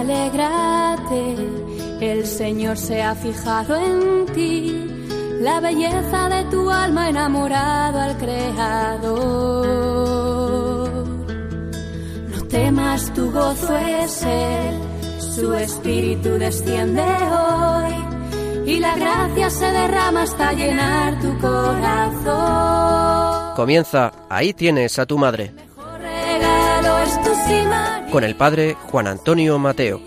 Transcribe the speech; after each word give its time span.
Alégrate, 0.00 1.36
el 2.00 2.26
Señor 2.26 2.76
se 2.76 3.02
ha 3.02 3.14
fijado 3.14 3.76
en 3.76 4.26
ti, 4.34 4.84
la 5.40 5.60
belleza 5.60 6.28
de 6.28 6.44
tu 6.50 6.70
alma 6.70 7.08
enamorado 7.08 8.00
al 8.00 8.18
Creador. 8.18 9.16
No 12.28 12.42
temas, 12.48 13.14
tu 13.14 13.30
gozo 13.32 13.74
es 13.76 14.22
Él, 14.22 14.74
su 15.34 15.54
espíritu 15.54 16.28
desciende 16.38 17.02
hoy 17.02 17.94
y 18.66 18.78
la 18.80 18.96
gracia 18.96 19.48
se 19.48 19.64
derrama 19.64 20.22
hasta 20.22 20.52
llenar 20.52 21.18
tu 21.20 21.38
corazón. 21.38 22.76
Comienza, 23.56 24.12
ahí 24.28 24.52
tienes 24.52 24.98
a 24.98 25.06
tu 25.06 25.16
madre. 25.16 25.65
Con 28.10 28.24
el 28.24 28.34
padre 28.36 28.76
Juan 28.90 29.06
Antonio 29.06 29.58
Mateo. 29.58 30.00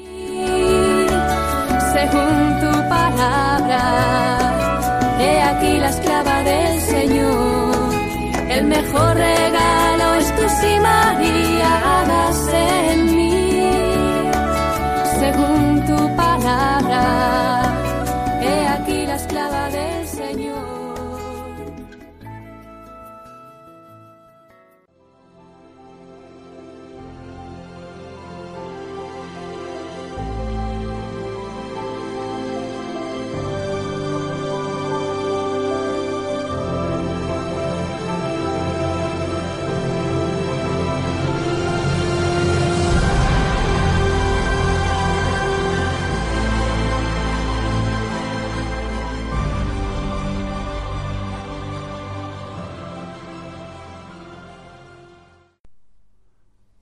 según 1.94 2.60
tu 2.62 2.72
palabra. 2.90 3.82
He 5.20 5.42
aquí 5.42 5.78
la 5.80 5.90
esclava 5.90 6.44
del 6.44 6.82
Señor. 6.82 7.94
El 8.50 8.66
mejor 8.66 9.16
regalo 9.16 10.14
es 10.16 10.36
tu 10.36 10.50
sí, 10.60 10.80
María, 10.82 11.59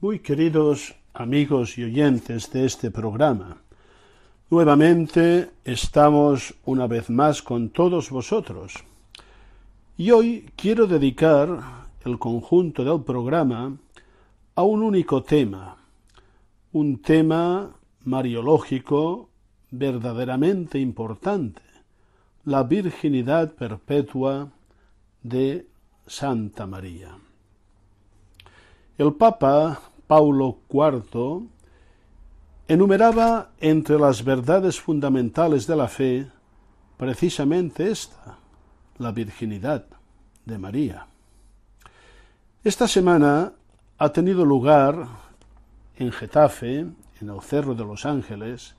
Muy 0.07 0.19
queridos 0.19 0.95
amigos 1.13 1.77
y 1.77 1.83
oyentes 1.83 2.49
de 2.53 2.65
este 2.65 2.91
programa, 2.91 3.57
nuevamente 4.49 5.49
estamos 5.65 6.53
una 6.63 6.87
vez 6.87 7.09
más 7.09 7.41
con 7.41 7.71
todos 7.71 8.09
vosotros. 8.09 8.75
Y 9.97 10.11
hoy 10.11 10.49
quiero 10.55 10.87
dedicar 10.87 11.49
el 12.05 12.17
conjunto 12.17 12.85
del 12.85 13.03
programa 13.03 13.75
a 14.55 14.63
un 14.63 14.81
único 14.81 15.23
tema, 15.23 15.75
un 16.71 17.01
tema 17.01 17.75
mariológico 18.05 19.27
verdaderamente 19.71 20.79
importante, 20.79 21.63
la 22.45 22.63
virginidad 22.63 23.53
perpetua 23.55 24.53
de 25.21 25.67
Santa 26.05 26.65
María. 26.65 27.17
El 28.97 29.13
Papa 29.13 29.81
Paulo 30.07 30.59
IV 30.69 31.47
enumeraba 32.67 33.51
entre 33.59 33.99
las 33.99 34.23
verdades 34.23 34.79
fundamentales 34.79 35.67
de 35.67 35.75
la 35.75 35.87
fe 35.87 36.27
precisamente 36.97 37.91
esta, 37.91 38.37
la 38.97 39.11
virginidad 39.11 39.85
de 40.45 40.57
María. 40.57 41.07
Esta 42.63 42.87
semana 42.87 43.53
ha 43.97 44.09
tenido 44.09 44.45
lugar 44.45 45.07
en 45.97 46.11
Getafe, 46.11 46.79
en 46.79 47.29
el 47.29 47.41
Cerro 47.41 47.75
de 47.75 47.83
los 47.83 48.05
Ángeles, 48.05 48.75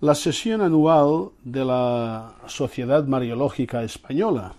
la 0.00 0.14
sesión 0.14 0.60
anual 0.60 1.30
de 1.42 1.64
la 1.64 2.34
Sociedad 2.46 3.06
Mariológica 3.06 3.82
Española, 3.82 4.54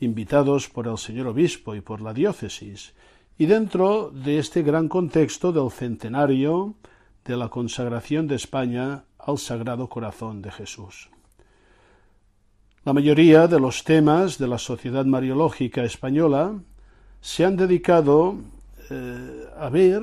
invitados 0.00 0.68
por 0.68 0.88
el 0.88 0.98
señor 0.98 1.28
obispo 1.28 1.74
y 1.74 1.80
por 1.80 2.00
la 2.00 2.12
diócesis, 2.12 2.92
y 3.38 3.46
dentro 3.46 4.10
de 4.10 4.38
este 4.38 4.62
gran 4.62 4.88
contexto 4.88 5.52
del 5.52 5.70
centenario 5.70 6.74
de 7.24 7.36
la 7.36 7.48
consagración 7.48 8.26
de 8.26 8.36
España 8.36 9.04
al 9.18 9.38
Sagrado 9.38 9.88
Corazón 9.88 10.40
de 10.40 10.50
Jesús. 10.50 11.10
La 12.84 12.92
mayoría 12.92 13.48
de 13.48 13.60
los 13.60 13.84
temas 13.84 14.38
de 14.38 14.46
la 14.46 14.58
Sociedad 14.58 15.04
Mariológica 15.04 15.82
Española 15.82 16.54
se 17.20 17.44
han 17.44 17.56
dedicado 17.56 18.36
eh, 18.90 19.46
a 19.58 19.68
ver 19.68 20.02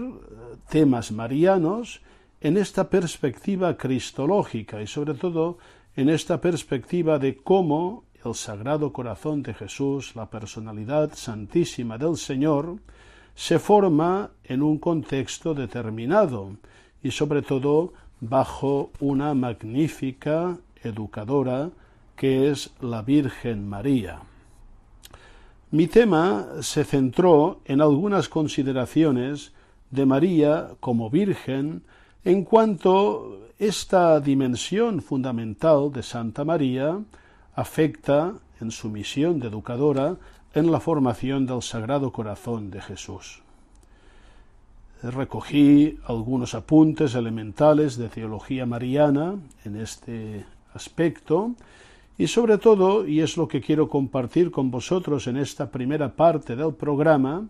temas 0.70 1.12
marianos 1.12 2.02
en 2.42 2.58
esta 2.58 2.90
perspectiva 2.90 3.78
cristológica 3.78 4.82
y 4.82 4.88
sobre 4.88 5.14
todo 5.14 5.58
en 5.96 6.10
esta 6.10 6.42
perspectiva 6.42 7.20
de 7.20 7.38
cómo 7.38 8.04
el 8.26 8.36
Sagrado 8.36 8.92
Corazón 8.92 9.44
de 9.44 9.54
Jesús, 9.54 10.16
la 10.16 10.30
personalidad 10.30 11.12
santísima 11.16 11.98
del 11.98 12.18
Señor, 12.18 12.78
se 13.36 13.60
forma 13.60 14.32
en 14.44 14.62
un 14.62 14.78
contexto 14.78 15.54
determinado 15.54 16.52
y 17.02 17.12
sobre 17.12 17.42
todo 17.42 17.94
bajo 18.22 18.92
una 19.00 19.34
magnífica 19.34 20.58
educadora 20.84 21.70
que 22.16 22.50
es 22.50 22.72
la 22.80 23.02
Virgen 23.02 23.68
María. 23.68 24.22
Mi 25.72 25.88
tema 25.88 26.48
se 26.62 26.84
centró 26.84 27.62
en 27.66 27.82
algunas 27.82 28.30
consideraciones 28.30 29.52
de 29.90 30.06
María 30.06 30.70
como 30.80 31.10
Virgen 31.10 31.84
en 32.24 32.44
cuanto 32.44 33.50
esta 33.60 34.20
dimensión 34.20 35.02
fundamental 35.02 35.92
de 35.92 36.04
Santa 36.04 36.46
María 36.46 37.00
afecta 37.56 38.34
en 38.62 38.72
su 38.72 38.90
misión 38.90 39.40
de 39.40 39.48
educadora 39.48 40.16
en 40.54 40.72
la 40.72 40.80
formación 40.80 41.46
del 41.46 41.62
Sagrado 41.62 42.12
Corazón 42.12 42.70
de 42.70 42.82
Jesús. 42.82 43.42
Recogí 45.02 45.98
algunos 46.06 46.54
apuntes 46.54 47.16
elementales 47.16 47.98
de 47.98 48.08
teología 48.08 48.66
mariana 48.66 49.36
en 49.66 49.76
este 49.76 50.46
aspecto 50.74 51.56
y 52.18 52.28
sobre 52.28 52.58
todo, 52.60 53.08
y 53.08 53.22
es 53.22 53.36
lo 53.36 53.48
que 53.48 53.62
quiero 53.62 53.90
compartir 53.90 54.52
con 54.52 54.70
vosotros 54.70 55.28
en 55.28 55.38
esta 55.38 55.72
primera 55.72 56.16
parte 56.16 56.56
del 56.56 56.74
programa, 56.74 57.48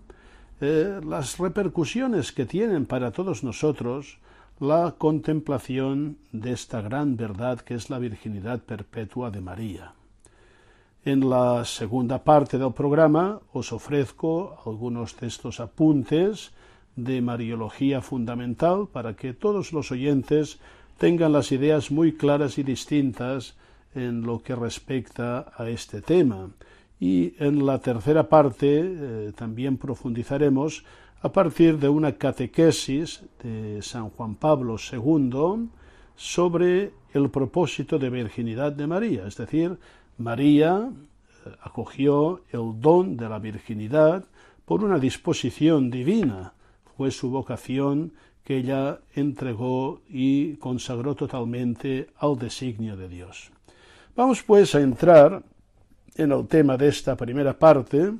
eh, 0.62 1.02
las 1.06 1.38
repercusiones 1.38 2.31
que 2.31 2.46
tienen 2.46 2.85
para 2.85 3.12
todos 3.12 3.44
nosotros 3.44 4.20
la 4.59 4.96
contemplación 4.97 6.18
de 6.31 6.53
esta 6.53 6.81
gran 6.81 7.18
verdad 7.18 7.59
que 7.59 7.75
es 7.75 7.90
la 7.90 8.00
virginidad 8.00 8.62
perpetua 8.62 9.30
de 9.30 9.41
María. 9.41 9.94
En 11.06 11.30
la 11.30 11.66
segunda 11.66 12.24
parte 12.24 12.58
del 12.58 12.72
programa 12.72 13.41
os 13.52 13.74
ofrezco 13.74 14.56
algunos 14.66 15.19
de 15.19 15.28
estos 15.28 15.59
apuntes 15.59 16.53
de 16.96 17.20
Mariología 17.20 18.00
fundamental 18.00 18.88
para 18.88 19.14
que 19.14 19.34
todos 19.34 19.73
los 19.73 19.91
oyentes 19.91 20.59
tengan 20.97 21.34
las 21.34 21.52
ideas 21.52 21.91
muy 21.91 22.14
claras 22.14 22.58
y 22.58 22.64
distintas 22.64 23.58
en 23.94 24.22
lo 24.22 24.41
que 24.41 24.55
respecta 24.55 25.52
a 25.58 25.67
este 25.67 26.02
tema. 26.02 26.52
Y 27.02 27.35
en 27.38 27.66
la 27.66 27.79
tercera 27.79 28.29
parte 28.29 28.79
eh, 28.82 29.34
también 29.35 29.76
profundizaremos 29.76 30.85
a 31.22 31.34
partir 31.34 31.79
de 31.79 31.90
una 31.90 32.14
catequesis 32.14 33.23
de 33.44 33.82
San 33.82 34.09
Juan 34.09 34.35
Pablo 34.35 34.78
II 34.79 35.67
sobre 36.16 36.94
el 37.14 37.29
propósito 37.29 37.99
de 37.99 38.09
virginidad 38.09 38.72
de 38.72 38.88
María, 38.88 39.28
es 39.28 39.35
decir, 39.35 39.78
María 40.17 40.89
eh, 41.45 41.49
acogió 41.61 42.41
el 42.51 42.79
don 42.79 43.17
de 43.17 43.29
la 43.29 43.39
virginidad 43.39 44.25
por 44.65 44.83
una 44.83 44.99
disposición 44.99 45.89
divina. 45.89 46.53
Fue 46.95 47.11
su 47.11 47.29
vocación 47.29 48.13
que 48.43 48.57
ella 48.57 48.99
entregó 49.15 50.01
y 50.09 50.55
consagró 50.57 51.15
totalmente 51.15 52.09
al 52.17 52.37
designio 52.37 52.95
de 52.97 53.07
Dios. 53.07 53.51
Vamos 54.15 54.43
pues 54.43 54.75
a 54.75 54.81
entrar 54.81 55.43
en 56.15 56.31
el 56.31 56.47
tema 56.47 56.77
de 56.77 56.89
esta 56.89 57.15
primera 57.15 57.57
parte 57.57 58.13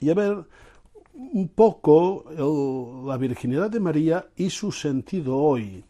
y 0.00 0.10
a 0.10 0.14
ver 0.14 0.44
un 1.14 1.48
poco 1.48 2.24
el- 2.30 3.06
la 3.06 3.16
virginidad 3.16 3.70
de 3.70 3.78
María 3.80 4.26
y 4.36 4.50
su 4.50 4.72
sentido 4.72 5.36
hoy. 5.36 5.84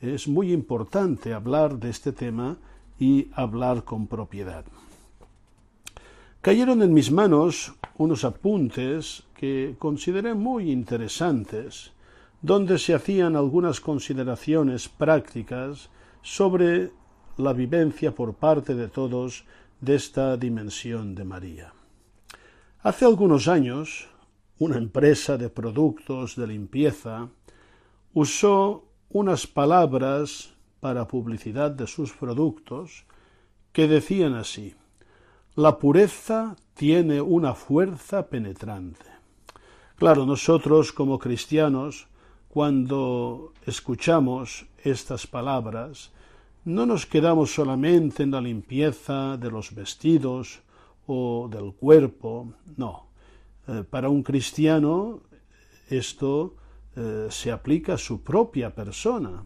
Es 0.00 0.28
muy 0.28 0.52
importante 0.52 1.32
hablar 1.34 1.76
de 1.76 1.90
este 1.90 2.12
tema 2.12 2.56
y 2.98 3.28
hablar 3.34 3.84
con 3.84 4.06
propiedad. 4.06 4.64
Cayeron 6.40 6.82
en 6.82 6.94
mis 6.94 7.10
manos 7.10 7.74
unos 7.96 8.24
apuntes 8.24 9.24
que 9.34 9.74
consideré 9.78 10.34
muy 10.34 10.70
interesantes 10.70 11.92
donde 12.40 12.78
se 12.78 12.94
hacían 12.94 13.34
algunas 13.34 13.80
consideraciones 13.80 14.88
prácticas 14.88 15.90
sobre 16.22 16.92
la 17.36 17.52
vivencia 17.52 18.14
por 18.14 18.34
parte 18.34 18.74
de 18.74 18.88
todos 18.88 19.44
de 19.80 19.94
esta 19.96 20.36
dimensión 20.36 21.14
de 21.14 21.24
María. 21.24 21.72
Hace 22.82 23.04
algunos 23.04 23.48
años, 23.48 24.08
una 24.58 24.76
empresa 24.76 25.36
de 25.36 25.50
productos 25.50 26.36
de 26.36 26.46
limpieza 26.46 27.28
usó 28.12 28.84
unas 29.10 29.46
palabras 29.46 30.54
para 30.80 31.08
publicidad 31.08 31.70
de 31.70 31.86
sus 31.86 32.12
productos 32.12 33.04
que 33.72 33.88
decían 33.88 34.34
así 34.34 34.74
La 35.56 35.78
pureza 35.78 36.56
tiene 36.74 37.20
una 37.20 37.54
fuerza 37.54 38.28
penetrante. 38.28 39.06
Claro, 39.96 40.24
nosotros 40.24 40.92
como 40.92 41.18
cristianos, 41.18 42.06
cuando 42.48 43.52
escuchamos 43.66 44.66
estas 44.84 45.26
palabras, 45.26 46.12
no 46.64 46.86
nos 46.86 47.06
quedamos 47.06 47.52
solamente 47.52 48.22
en 48.22 48.30
la 48.30 48.40
limpieza 48.40 49.36
de 49.36 49.50
los 49.50 49.74
vestidos 49.74 50.60
o 51.08 51.48
del 51.50 51.72
cuerpo, 51.72 52.52
no. 52.76 53.08
Eh, 53.66 53.82
para 53.88 54.08
un 54.08 54.22
cristiano 54.22 55.20
esto 55.90 56.54
eh, 56.94 57.26
se 57.30 57.50
aplica 57.50 57.94
a 57.94 57.98
su 57.98 58.22
propia 58.22 58.74
persona 58.74 59.44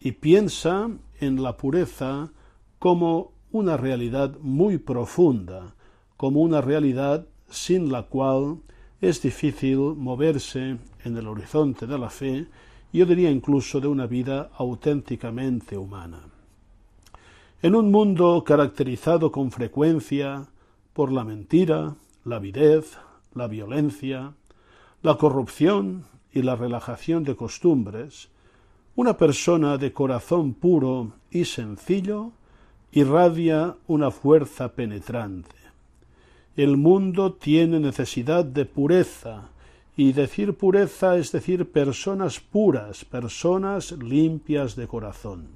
y 0.00 0.12
piensa 0.12 0.90
en 1.20 1.42
la 1.42 1.56
pureza 1.56 2.30
como 2.78 3.32
una 3.50 3.76
realidad 3.76 4.36
muy 4.40 4.78
profunda, 4.78 5.74
como 6.16 6.40
una 6.40 6.60
realidad 6.60 7.26
sin 7.48 7.90
la 7.90 8.04
cual 8.04 8.58
es 9.00 9.22
difícil 9.22 9.78
moverse 9.96 10.76
en 11.04 11.16
el 11.16 11.26
horizonte 11.26 11.86
de 11.86 11.98
la 11.98 12.10
fe, 12.10 12.46
yo 12.92 13.06
diría 13.06 13.30
incluso 13.30 13.80
de 13.80 13.88
una 13.88 14.06
vida 14.06 14.50
auténticamente 14.56 15.76
humana. 15.76 16.20
En 17.62 17.74
un 17.74 17.90
mundo 17.90 18.44
caracterizado 18.44 19.32
con 19.32 19.50
frecuencia 19.50 20.46
por 20.92 21.12
la 21.12 21.24
mentira, 21.24 21.96
la 22.24 22.36
avidez, 22.36 22.98
la 23.34 23.46
violencia, 23.46 24.34
la 25.02 25.16
corrupción 25.16 26.04
y 26.32 26.42
la 26.42 26.56
relajación 26.56 27.24
de 27.24 27.36
costumbres, 27.36 28.28
una 28.98 29.16
persona 29.16 29.78
de 29.78 29.92
corazón 29.92 30.54
puro 30.54 31.12
y 31.30 31.44
sencillo 31.44 32.32
irradia 32.90 33.76
una 33.86 34.10
fuerza 34.10 34.72
penetrante. 34.72 35.54
El 36.56 36.76
mundo 36.76 37.32
tiene 37.34 37.78
necesidad 37.78 38.44
de 38.44 38.64
pureza, 38.64 39.50
y 39.96 40.12
decir 40.14 40.54
pureza 40.54 41.16
es 41.16 41.30
decir 41.30 41.70
personas 41.70 42.40
puras, 42.40 43.04
personas 43.04 43.92
limpias 43.92 44.74
de 44.74 44.88
corazón. 44.88 45.46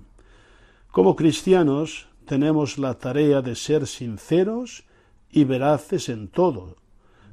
Como 0.93 1.17
cristianos 1.17 2.07
tenemos 2.27 2.79
la 2.79 2.95
tarea 2.95 3.43
de 3.43 3.57
ser 3.57 3.89
sinceros 3.89 4.85
y 5.33 5.43
veraces 5.43 6.09
en 6.09 6.29
todo, 6.29 6.77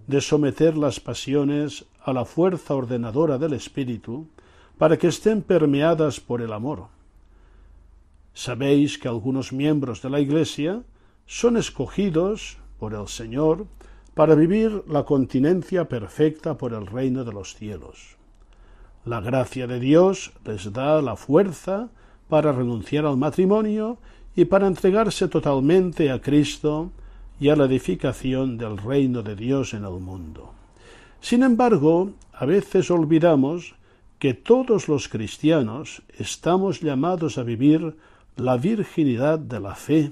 de 0.08 0.22
someter 0.22 0.76
las 0.76 1.00
pasiones 1.00 1.86
a 2.04 2.14
la 2.14 2.26
fuerza 2.26 2.74
ordenadora 2.74 3.38
del 3.38 3.54
Espíritu, 3.54 4.28
para 4.80 4.98
que 4.98 5.08
estén 5.08 5.44
permeadas 5.44 6.22
por 6.22 6.42
el 6.42 6.54
amor. 6.54 6.88
Sabéis 8.34 8.98
que 8.98 9.10
algunos 9.10 9.52
miembros 9.52 10.02
de 10.02 10.10
la 10.10 10.22
Iglesia 10.22 10.84
son 11.28 11.58
escogidos 11.58 12.58
por 12.80 12.94
el 12.94 13.10
Señor 13.10 13.68
para 14.14 14.36
vivir 14.36 14.84
la 14.88 15.04
continencia 15.04 15.90
perfecta 15.90 16.58
por 16.58 16.74
el 16.74 16.88
reino 16.88 17.26
de 17.26 17.34
los 17.34 17.56
cielos. 17.56 18.16
La 19.04 19.20
gracia 19.20 19.68
de 19.68 19.82
Dios 19.82 20.32
les 20.46 20.72
da 20.72 21.02
la 21.02 21.18
fuerza 21.18 21.90
para 22.30 22.54
renunciar 22.54 23.06
al 23.06 23.18
matrimonio 23.18 23.98
y 24.34 24.46
para 24.46 24.68
entregarse 24.68 25.28
totalmente 25.28 26.10
a 26.10 26.22
Cristo 26.22 26.92
y 27.38 27.50
a 27.50 27.58
la 27.58 27.66
edificación 27.66 28.58
del 28.58 28.78
reino 28.78 29.24
de 29.24 29.36
Dios 29.36 29.74
en 29.74 29.84
el 29.84 30.00
mundo. 30.00 30.54
Sin 31.20 31.44
embargo, 31.44 32.12
a 32.32 32.46
veces 32.46 32.90
olvidamos 32.92 33.76
que 34.20 34.34
todos 34.34 34.90
los 34.90 35.08
cristianos 35.08 36.04
estamos 36.18 36.82
llamados 36.82 37.38
a 37.38 37.44
vivir 37.44 37.96
la 38.36 38.58
virginidad 38.58 39.40
de 39.40 39.60
la 39.62 39.76
fe, 39.76 40.12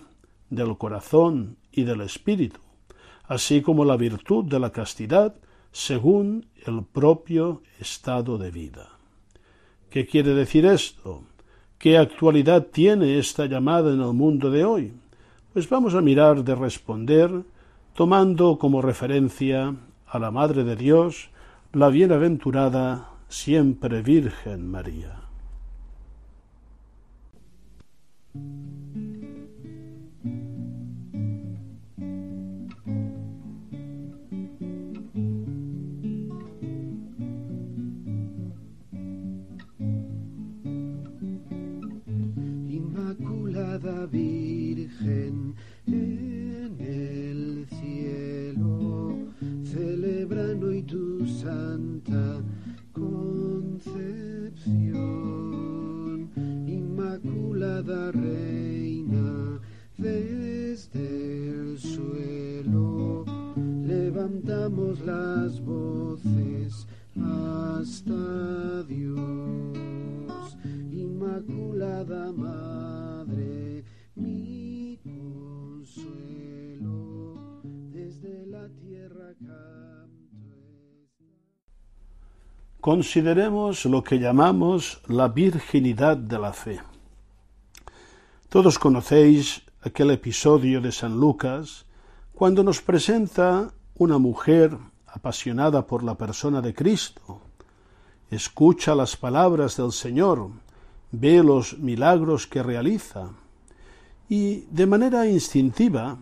del 0.49 0.77
corazón 0.77 1.57
y 1.73 1.83
del 1.83 2.01
espíritu, 2.01 2.59
así 3.25 3.61
como 3.61 3.83
la 3.83 3.97
virtud 3.97 4.45
de 4.45 4.59
la 4.59 4.71
castidad 4.71 5.35
según 5.73 6.45
el 6.65 6.83
propio 6.83 7.61
estado 7.79 8.37
de 8.37 8.49
vida. 8.49 8.89
¿Qué 9.89 10.05
quiere 10.05 10.33
decir 10.33 10.65
esto? 10.65 11.23
¿Qué 11.77 11.97
actualidad 11.97 12.67
tiene 12.67 13.19
esta 13.19 13.45
llamada 13.45 13.93
en 13.93 14.01
el 14.01 14.13
mundo 14.13 14.49
de 14.49 14.63
hoy? 14.63 14.93
Pues 15.51 15.69
vamos 15.69 15.95
a 15.95 16.01
mirar 16.01 16.43
de 16.43 16.55
responder 16.55 17.29
tomando 17.93 18.57
como 18.57 18.81
referencia 18.81 19.75
a 20.07 20.19
la 20.19 20.31
Madre 20.31 20.63
de 20.63 20.75
Dios, 20.75 21.29
la 21.73 21.89
bienaventurada 21.89 23.16
siempre 23.27 24.01
Virgen 24.01 24.69
María. 24.69 25.21
Inmaculada 42.69 44.05
Virgen 44.07 44.46
desde 59.97 61.49
el 61.49 61.79
suelo 61.79 63.25
levantamos 63.83 64.99
las 65.01 65.59
voces 65.61 66.87
hasta 67.15 68.83
Dios, 68.83 70.57
Inmaculada 70.91 72.31
Madre, 72.31 73.83
mi 74.15 74.99
consuelo, 75.03 76.43
desde 77.91 78.45
la 78.47 78.69
tierra 78.69 79.33
Consideremos 82.79 83.85
lo 83.85 84.03
que 84.03 84.19
llamamos 84.19 85.01
la 85.07 85.27
virginidad 85.27 86.15
de 86.15 86.39
la 86.39 86.53
fe. 86.53 86.79
Todos 88.47 88.79
conocéis 88.79 89.66
aquel 89.87 90.11
episodio 90.11 90.81
de 90.81 90.91
San 90.91 91.19
Lucas 91.19 91.85
cuando 92.33 92.63
nos 92.63 92.81
presenta 92.81 93.71
una 93.95 94.17
mujer 94.17 94.77
apasionada 95.07 95.87
por 95.87 96.03
la 96.03 96.15
persona 96.15 96.61
de 96.61 96.73
Cristo, 96.73 97.41
escucha 98.29 98.93
las 98.93 99.15
palabras 99.15 99.77
del 99.77 99.91
Señor, 99.91 100.49
ve 101.11 101.41
los 101.41 101.79
milagros 101.79 102.45
que 102.47 102.61
realiza. 102.61 103.29
Y 104.29 104.65
de 104.69 104.85
manera 104.85 105.25
instintiva 105.25 106.17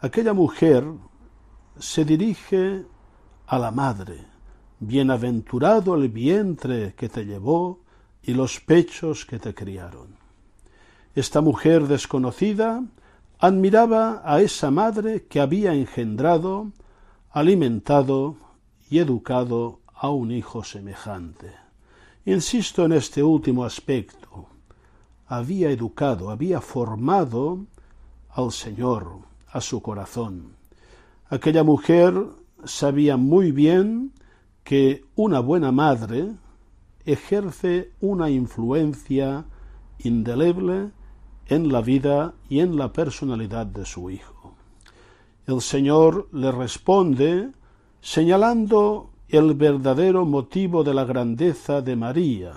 aquella 0.00 0.32
mujer 0.32 0.84
se 1.78 2.04
dirige 2.04 2.84
a 3.46 3.58
la 3.58 3.70
madre. 3.70 4.24
Bienaventurado 4.80 5.94
el 5.94 6.08
vientre 6.08 6.94
que 6.96 7.08
te 7.08 7.24
llevó 7.24 7.78
y 8.22 8.34
los 8.34 8.58
pechos 8.58 9.24
que 9.26 9.38
te 9.38 9.54
criaron. 9.54 10.16
Esta 11.14 11.42
mujer 11.42 11.86
desconocida 11.86 12.82
admiraba 13.42 14.22
a 14.24 14.40
esa 14.40 14.70
madre 14.70 15.24
que 15.24 15.40
había 15.40 15.74
engendrado, 15.74 16.70
alimentado 17.28 18.36
y 18.88 19.00
educado 19.00 19.80
a 19.92 20.10
un 20.10 20.30
hijo 20.30 20.62
semejante. 20.62 21.52
Insisto 22.24 22.84
en 22.84 22.92
este 22.92 23.20
último 23.20 23.64
aspecto. 23.64 24.46
Había 25.26 25.72
educado, 25.72 26.30
había 26.30 26.60
formado 26.60 27.66
al 28.30 28.52
Señor, 28.52 29.18
a 29.50 29.60
su 29.60 29.82
corazón. 29.82 30.54
Aquella 31.28 31.64
mujer 31.64 32.14
sabía 32.64 33.16
muy 33.16 33.50
bien 33.50 34.12
que 34.62 35.04
una 35.16 35.40
buena 35.40 35.72
madre 35.72 36.28
ejerce 37.04 37.90
una 38.00 38.30
influencia 38.30 39.46
indeleble 39.98 40.92
en 41.48 41.72
la 41.72 41.80
vida 41.80 42.34
y 42.48 42.60
en 42.60 42.76
la 42.76 42.92
personalidad 42.92 43.66
de 43.66 43.84
su 43.84 44.10
hijo. 44.10 44.54
El 45.46 45.60
Señor 45.60 46.28
le 46.32 46.52
responde 46.52 47.50
señalando 48.00 49.10
el 49.28 49.54
verdadero 49.54 50.24
motivo 50.24 50.84
de 50.84 50.94
la 50.94 51.04
grandeza 51.04 51.80
de 51.80 51.96
María, 51.96 52.52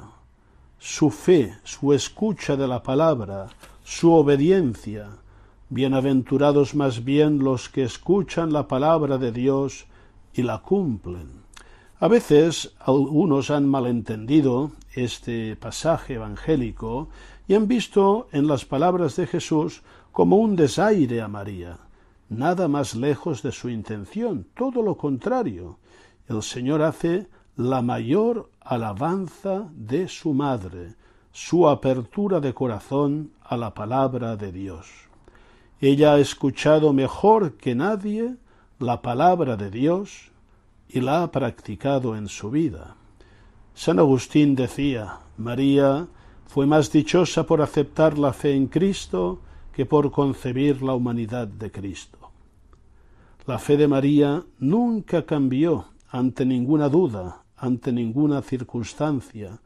su 0.77 1.09
fe, 1.09 1.55
su 1.63 1.93
escucha 1.93 2.55
de 2.55 2.67
la 2.67 2.83
palabra, 2.83 3.47
su 3.83 4.11
obediencia. 4.13 5.09
Bienaventurados 5.69 6.75
más 6.75 7.03
bien 7.03 7.39
los 7.39 7.69
que 7.69 7.83
escuchan 7.83 8.53
la 8.53 8.67
palabra 8.67 9.17
de 9.17 9.31
Dios 9.31 9.85
y 10.33 10.43
la 10.43 10.59
cumplen. 10.61 11.45
A 11.99 12.07
veces 12.07 12.73
algunos 12.79 13.49
han 13.49 13.67
malentendido 13.67 14.71
este 14.93 15.55
pasaje 15.55 16.15
evangélico 16.15 17.07
y 17.47 17.53
han 17.53 17.67
visto 17.67 18.27
en 18.31 18.47
las 18.47 18.65
palabras 18.65 19.15
de 19.15 19.27
Jesús 19.27 19.83
como 20.11 20.37
un 20.37 20.55
desaire 20.55 21.21
a 21.21 21.27
María, 21.27 21.77
nada 22.29 22.67
más 22.67 22.95
lejos 22.95 23.43
de 23.43 23.51
su 23.51 23.69
intención, 23.69 24.47
todo 24.55 24.81
lo 24.81 24.97
contrario. 24.97 25.77
El 26.27 26.41
Señor 26.41 26.81
hace 26.81 27.27
la 27.55 27.81
mayor 27.81 28.49
alabanza 28.61 29.69
de 29.73 30.07
su 30.07 30.33
madre, 30.33 30.95
su 31.31 31.67
apertura 31.67 32.39
de 32.39 32.53
corazón 32.53 33.31
a 33.43 33.57
la 33.57 33.73
palabra 33.73 34.35
de 34.35 34.51
Dios. 34.51 34.87
Ella 35.79 36.13
ha 36.13 36.19
escuchado 36.19 36.93
mejor 36.93 37.53
que 37.53 37.75
nadie 37.75 38.35
la 38.79 39.01
palabra 39.01 39.55
de 39.55 39.69
Dios 39.69 40.31
y 40.89 41.01
la 41.01 41.23
ha 41.23 41.31
practicado 41.31 42.15
en 42.15 42.27
su 42.27 42.49
vida. 42.49 42.95
San 43.73 43.99
Agustín 43.99 44.55
decía, 44.55 45.19
María 45.37 46.07
fue 46.47 46.65
más 46.65 46.91
dichosa 46.91 47.45
por 47.45 47.61
aceptar 47.61 48.17
la 48.17 48.33
fe 48.33 48.55
en 48.55 48.67
Cristo 48.67 49.41
que 49.73 49.85
por 49.85 50.11
concebir 50.11 50.81
la 50.81 50.93
humanidad 50.93 51.47
de 51.47 51.71
Cristo. 51.71 52.31
La 53.45 53.59
fe 53.59 53.77
de 53.77 53.87
María 53.87 54.43
nunca 54.59 55.25
cambió 55.25 55.89
ante 56.09 56.45
ninguna 56.45 56.89
duda, 56.89 57.43
ante 57.57 57.91
ninguna 57.91 58.41
circunstancia. 58.41 59.59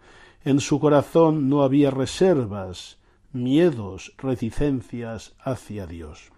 En 0.44 0.60
su 0.60 0.80
corazón 0.80 1.48
no 1.48 1.64
había 1.64 1.92
reservas, 1.92 2.98
miedos, 3.32 4.14
reticencias 4.18 5.34
hacia 5.40 5.86
Dios. 5.86 6.32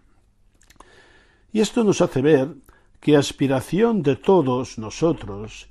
Y 1.53 1.61
esto 1.61 1.83
nos 1.83 2.01
hace 2.01 2.21
ver 2.21 2.55
que 2.99 3.17
aspiración 3.17 4.03
de 4.03 4.15
todos 4.15 4.77
nosotros 4.77 5.67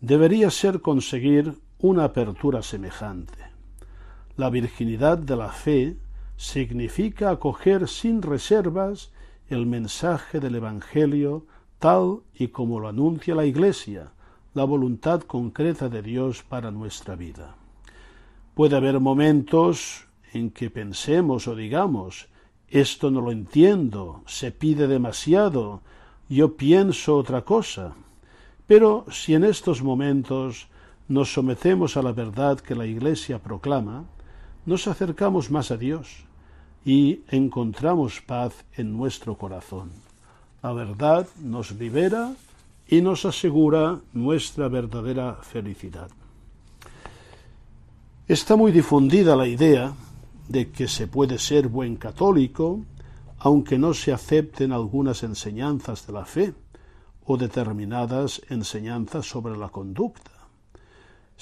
debería 0.00 0.50
ser 0.50 0.80
conseguir 0.80 1.54
una 1.78 2.04
apertura 2.04 2.62
semejante. 2.62 3.41
La 4.36 4.48
virginidad 4.48 5.18
de 5.18 5.36
la 5.36 5.50
fe 5.50 5.96
significa 6.36 7.30
acoger 7.30 7.88
sin 7.88 8.22
reservas 8.22 9.12
el 9.48 9.66
mensaje 9.66 10.40
del 10.40 10.54
Evangelio 10.54 11.46
tal 11.78 12.20
y 12.34 12.48
como 12.48 12.80
lo 12.80 12.88
anuncia 12.88 13.34
la 13.34 13.44
Iglesia, 13.44 14.12
la 14.54 14.64
voluntad 14.64 15.22
concreta 15.22 15.88
de 15.88 16.02
Dios 16.02 16.42
para 16.42 16.70
nuestra 16.70 17.16
vida. 17.16 17.56
Puede 18.54 18.76
haber 18.76 19.00
momentos 19.00 20.06
en 20.32 20.50
que 20.50 20.70
pensemos 20.70 21.46
o 21.48 21.54
digamos 21.54 22.28
esto 22.68 23.10
no 23.10 23.20
lo 23.20 23.32
entiendo, 23.32 24.22
se 24.26 24.50
pide 24.50 24.86
demasiado, 24.86 25.82
yo 26.30 26.56
pienso 26.56 27.18
otra 27.18 27.42
cosa. 27.42 27.94
Pero 28.66 29.04
si 29.10 29.34
en 29.34 29.44
estos 29.44 29.82
momentos 29.82 30.68
nos 31.06 31.34
sometemos 31.34 31.98
a 31.98 32.02
la 32.02 32.12
verdad 32.12 32.58
que 32.60 32.74
la 32.74 32.86
Iglesia 32.86 33.38
proclama, 33.38 34.06
nos 34.66 34.86
acercamos 34.86 35.50
más 35.50 35.70
a 35.70 35.76
Dios 35.76 36.24
y 36.84 37.20
encontramos 37.28 38.20
paz 38.20 38.64
en 38.76 38.96
nuestro 38.96 39.36
corazón. 39.36 39.90
La 40.62 40.72
verdad 40.72 41.26
nos 41.40 41.72
libera 41.72 42.34
y 42.86 43.00
nos 43.00 43.24
asegura 43.24 44.00
nuestra 44.12 44.68
verdadera 44.68 45.34
felicidad. 45.42 46.10
Está 48.28 48.56
muy 48.56 48.72
difundida 48.72 49.36
la 49.36 49.46
idea 49.46 49.92
de 50.48 50.70
que 50.70 50.88
se 50.88 51.06
puede 51.06 51.38
ser 51.38 51.68
buen 51.68 51.96
católico 51.96 52.80
aunque 53.44 53.76
no 53.76 53.92
se 53.92 54.12
acepten 54.12 54.70
algunas 54.70 55.24
enseñanzas 55.24 56.06
de 56.06 56.12
la 56.12 56.24
fe 56.24 56.54
o 57.24 57.36
determinadas 57.36 58.40
enseñanzas 58.48 59.26
sobre 59.26 59.56
la 59.56 59.68
conducta. 59.68 60.31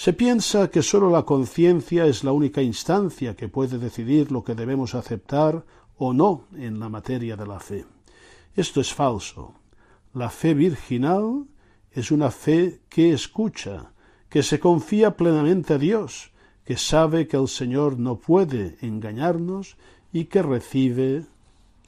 Se 0.01 0.15
piensa 0.15 0.71
que 0.71 0.81
sólo 0.81 1.11
la 1.11 1.25
conciencia 1.25 2.07
es 2.07 2.25
la 2.25 2.33
única 2.33 2.63
instancia 2.63 3.37
que 3.37 3.49
puede 3.49 3.77
decidir 3.77 4.33
lo 4.33 4.43
que 4.43 4.55
debemos 4.55 4.95
aceptar 4.95 5.63
o 5.99 6.15
no 6.15 6.45
en 6.57 6.81
la 6.81 6.89
materia 6.89 7.37
de 7.37 7.47
la 7.47 7.61
fe. 7.61 7.85
Esto 8.57 8.81
es 8.81 8.95
falso. 8.95 9.53
La 10.15 10.31
fe 10.31 10.55
virginal 10.55 11.45
es 11.93 12.11
una 12.11 12.31
fe 12.31 12.81
que 12.89 13.13
escucha, 13.13 13.93
que 14.31 14.43
se 14.43 14.59
confía 14.59 15.19
plenamente 15.19 15.75
a 15.75 15.79
Dios, 15.79 16.31
que 16.65 16.79
sabe 16.79 17.29
que 17.29 17.37
el 17.37 17.49
Señor 17.49 17.99
no 17.99 18.17
puede 18.17 18.79
engañarnos 18.81 19.77
y 20.15 20.25
que 20.25 20.41
recibe 20.41 21.27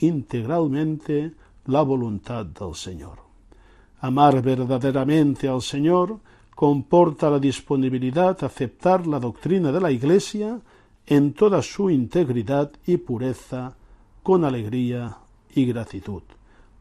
integralmente 0.01 1.33
la 1.65 1.81
voluntad 1.81 2.45
del 2.45 2.75
Señor. 2.75 3.21
Amar 4.01 4.43
verdaderamente 4.43 5.49
al 5.49 5.63
Señor 5.63 6.21
comporta 6.55 7.31
la 7.31 7.39
disponibilidad 7.39 8.37
a 8.43 8.47
aceptar 8.47 9.07
la 9.07 9.19
doctrina 9.19 9.73
de 9.73 9.81
la 9.81 9.91
Iglesia 9.91 10.61
en 11.07 11.33
toda 11.33 11.63
su 11.63 11.91
integridad 11.91 12.73
y 12.87 12.97
pureza 12.99 13.75
con 14.23 14.45
alegría 14.45 15.19
y 15.55 15.65
gratitud, 15.67 16.23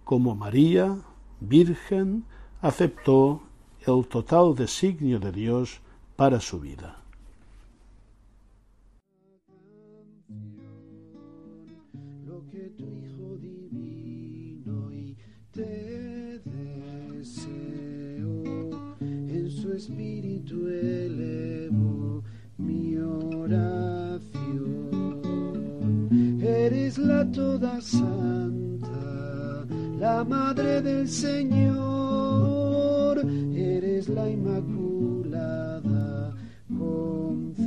como 0.03 0.35
María, 0.35 0.95
Virgen, 1.39 2.23
aceptó 2.61 3.41
el 3.87 4.05
total 4.07 4.53
designio 4.55 5.19
de 5.19 5.31
Dios 5.31 5.81
para 6.15 6.39
su 6.39 6.59
vida. 6.59 7.00
Espíritu 19.81 20.67
elevo 20.67 22.21
mi 22.59 22.95
oración. 22.97 24.19
Eres 26.39 26.99
la 26.99 27.25
toda 27.31 27.81
santa, 27.81 29.65
la 29.99 30.23
madre 30.23 30.83
del 30.83 31.09
Señor, 31.09 33.25
eres 33.55 34.07
la 34.07 34.29
inmaculada 34.29 36.35
concepción. 36.77 37.57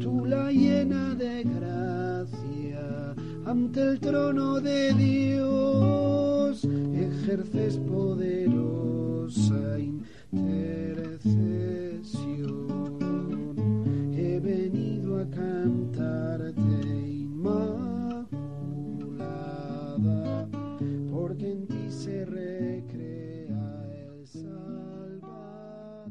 Tú 0.00 0.26
la 0.26 0.52
llena 0.52 1.14
de 1.14 1.44
gracia 1.44 3.14
ante 3.46 3.80
el 3.80 4.00
trono 4.00 4.60
de 4.60 4.92
Dios, 4.92 6.62
ejerces 6.94 7.78
poderoso 7.78 8.79
intercesión. 10.32 10.50
He 14.12 14.40
venido 14.40 15.20
a 15.20 15.30
cantarte, 15.30 16.60
Inmaculada, 17.08 18.28
porque 21.10 21.52
en 21.52 21.66
ti 21.66 21.90
se 21.90 22.24
recrea 22.24 23.86
el 23.92 24.26
Salvador. 24.26 26.10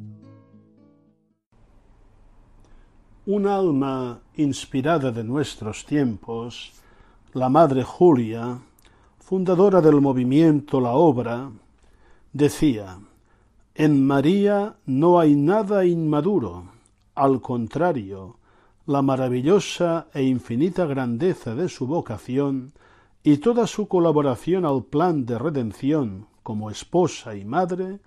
Un 3.26 3.48
alma 3.48 4.22
inspirada 4.36 5.12
de 5.12 5.24
nuestros 5.24 5.86
tiempos, 5.86 6.72
la 7.34 7.50
Madre 7.50 7.84
Julia, 7.84 8.60
fundadora 9.20 9.82
del 9.82 10.02
movimiento 10.02 10.80
La 10.82 10.94
Obra, 10.94 11.52
decía 12.34 13.00
en 13.76 14.06
María 14.06 14.76
no 14.86 15.20
hay 15.20 15.36
nada 15.36 15.86
inmaduro, 15.86 16.66
al 17.16 17.42
contrario, 17.42 18.38
la 18.86 19.02
maravillosa 19.02 20.08
e 20.14 20.24
infinita 20.24 20.86
grandeza 20.86 21.56
de 21.56 21.70
su 21.70 21.86
vocación 21.86 22.74
y 23.24 23.38
toda 23.38 23.68
su 23.68 23.88
colaboración 23.88 24.66
al 24.66 24.84
plan 24.84 25.26
de 25.26 25.38
redención 25.38 26.28
como 26.44 26.72
esposa 26.72 27.36
y 27.36 27.46
madre 27.46 28.00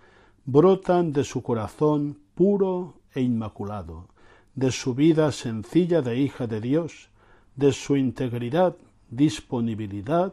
brotan 0.44 1.12
de 1.12 1.24
su 1.24 1.42
corazón 1.42 2.18
puro 2.34 2.94
e 3.14 3.20
inmaculado, 3.20 4.08
de 4.54 4.72
su 4.72 4.94
vida 4.94 5.30
sencilla 5.30 6.02
de 6.02 6.18
hija 6.18 6.46
de 6.46 6.60
Dios, 6.60 7.10
de 7.54 7.72
su 7.72 7.96
integridad, 7.96 8.74
disponibilidad 9.10 10.32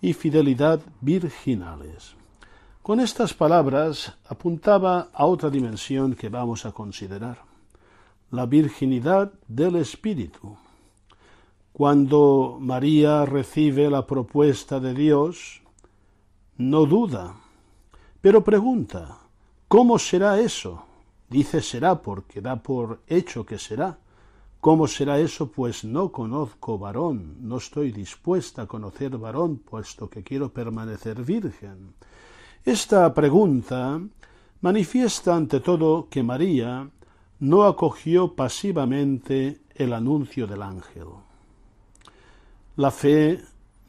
y 0.00 0.12
fidelidad 0.12 0.80
virginales. 1.00 2.19
Con 2.82 2.98
estas 2.98 3.34
palabras 3.34 4.16
apuntaba 4.26 5.10
a 5.12 5.26
otra 5.26 5.50
dimensión 5.50 6.14
que 6.14 6.30
vamos 6.30 6.64
a 6.64 6.72
considerar, 6.72 7.44
la 8.30 8.46
virginidad 8.46 9.32
del 9.46 9.76
Espíritu. 9.76 10.56
Cuando 11.74 12.56
María 12.58 13.26
recibe 13.26 13.90
la 13.90 14.06
propuesta 14.06 14.80
de 14.80 14.94
Dios, 14.94 15.60
no 16.56 16.86
duda, 16.86 17.34
Pero 18.22 18.42
pregunta, 18.42 19.18
¿cómo 19.68 19.98
será 19.98 20.40
eso? 20.40 20.84
Dice 21.28 21.60
será 21.60 22.00
porque 22.00 22.40
da 22.40 22.56
por 22.56 23.00
hecho 23.06 23.44
que 23.44 23.58
será. 23.58 23.98
¿Cómo 24.60 24.86
será 24.86 25.18
eso? 25.18 25.50
Pues 25.52 25.84
no 25.84 26.12
conozco 26.12 26.78
varón, 26.78 27.36
no 27.40 27.58
estoy 27.58 27.92
dispuesta 27.92 28.62
a 28.62 28.66
conocer 28.66 29.16
varón, 29.16 29.58
puesto 29.58 30.08
que 30.08 30.22
quiero 30.22 30.52
permanecer 30.52 31.22
virgen. 31.24 31.94
Esta 32.64 33.14
pregunta 33.14 33.98
manifiesta 34.60 35.34
ante 35.34 35.60
todo 35.60 36.08
que 36.10 36.22
María 36.22 36.90
no 37.38 37.64
acogió 37.64 38.34
pasivamente 38.34 39.62
el 39.74 39.94
anuncio 39.94 40.46
del 40.46 40.60
ángel. 40.60 41.06
La 42.76 42.90
fe 42.90 43.40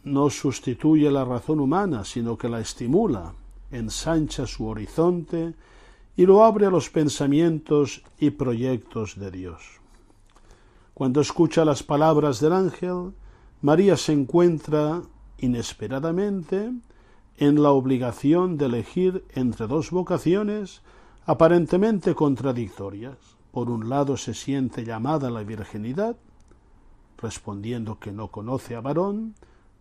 no 0.06 0.30
sustituye 0.30 1.12
la 1.12 1.26
razón 1.26 1.60
humana, 1.60 2.06
sino 2.06 2.38
que 2.38 2.48
la 2.48 2.62
estimula, 2.62 3.34
ensancha 3.72 4.48
su 4.48 4.66
horizonte 4.66 5.54
y 6.16 6.26
lo 6.26 6.46
abre 6.46 6.66
a 6.66 6.72
los 6.72 6.90
pensamientos 6.90 8.02
y 8.20 8.30
proyectos 8.30 9.20
de 9.20 9.32
Dios. 9.32 9.82
Cuando 10.94 11.20
escucha 11.20 11.66
las 11.66 11.84
palabras 11.84 12.40
del 12.40 12.54
ángel, 12.54 13.12
María 13.62 13.98
se 13.98 14.14
encuentra 14.14 15.02
inesperadamente 15.40 16.72
en 17.38 17.62
la 17.62 17.72
obligación 17.72 18.58
de 18.58 18.66
elegir 18.66 19.26
entre 19.34 19.68
dos 19.68 19.92
vocaciones 19.92 20.82
aparentemente 21.26 22.16
contradictorias. 22.16 23.18
Por 23.52 23.70
un 23.70 23.90
lado 23.90 24.18
se 24.18 24.34
siente 24.34 24.86
llamada 24.86 25.30
la 25.30 25.44
virginidad, 25.44 26.16
respondiendo 27.18 28.00
que 28.00 28.12
no 28.12 28.30
conoce 28.30 28.76
a 28.76 28.82
varón, 28.82 29.36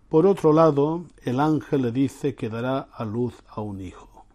por 0.09 0.27
otro 0.27 0.53
lado 0.53 1.05
el 1.23 1.39
ángel 1.39 1.83
le 1.83 1.93
dice 1.93 2.35
que 2.35 2.49
dará 2.49 2.81
a 2.81 3.05
luz 3.05 3.35
a 3.49 3.61
un 3.61 3.81
hijo. 3.81 4.27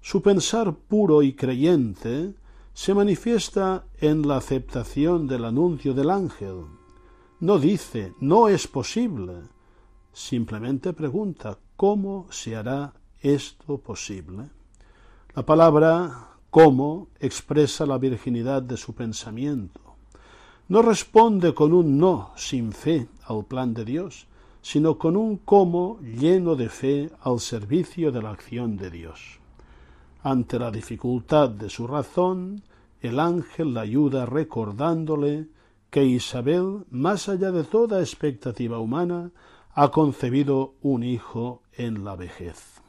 Su 0.00 0.22
pensar 0.22 0.74
puro 0.74 1.22
y 1.22 1.34
creyente 1.34 2.34
se 2.74 2.94
manifiesta 2.94 3.84
en 4.00 4.26
la 4.26 4.38
aceptación 4.38 5.26
del 5.28 5.44
anuncio 5.44 5.94
del 5.94 6.10
ángel. 6.10 6.64
No 7.40 7.58
dice, 7.58 8.14
no 8.20 8.48
es 8.48 8.66
posible, 8.66 9.42
simplemente 10.12 10.92
pregunta, 10.92 11.58
¿cómo 11.82 12.28
se 12.30 12.54
hará 12.54 12.92
esto 13.22 13.78
posible? 13.78 14.44
La 15.34 15.44
palabra 15.44 16.28
cómo 16.48 17.08
expresa 17.18 17.84
la 17.86 17.98
virginidad 17.98 18.62
de 18.62 18.76
su 18.76 18.94
pensamiento. 18.94 19.80
No 20.68 20.80
responde 20.80 21.54
con 21.54 21.72
un 21.72 21.98
no 21.98 22.30
sin 22.36 22.70
fe 22.70 23.08
al 23.24 23.46
plan 23.46 23.74
de 23.74 23.84
Dios, 23.84 24.28
sino 24.60 24.96
con 24.96 25.16
un 25.16 25.38
cómo 25.38 25.98
lleno 26.02 26.54
de 26.54 26.68
fe 26.68 27.10
al 27.20 27.40
servicio 27.40 28.12
de 28.12 28.22
la 28.22 28.30
acción 28.30 28.76
de 28.76 28.88
Dios. 28.88 29.40
Ante 30.22 30.60
la 30.60 30.70
dificultad 30.70 31.48
de 31.48 31.68
su 31.68 31.88
razón, 31.88 32.62
el 33.00 33.18
ángel 33.18 33.74
la 33.74 33.80
ayuda 33.80 34.24
recordándole 34.24 35.48
que 35.90 36.04
Isabel, 36.04 36.84
más 36.90 37.28
allá 37.28 37.50
de 37.50 37.64
toda 37.64 37.98
expectativa 37.98 38.78
humana, 38.78 39.32
ha 39.74 39.90
concebido 39.90 40.74
un 40.82 41.02
hijo 41.02 41.61
en 41.76 42.04
la 42.04 42.16
vejez. 42.16 42.80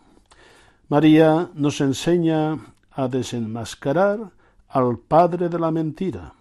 María 0.90 1.50
nos 1.54 1.82
enseña 1.82 2.60
a 2.92 3.08
desenmascarar 3.08 4.32
al 4.70 4.98
padre 4.98 5.50
de 5.50 5.60
la 5.60 5.72
mentira. 5.72 6.34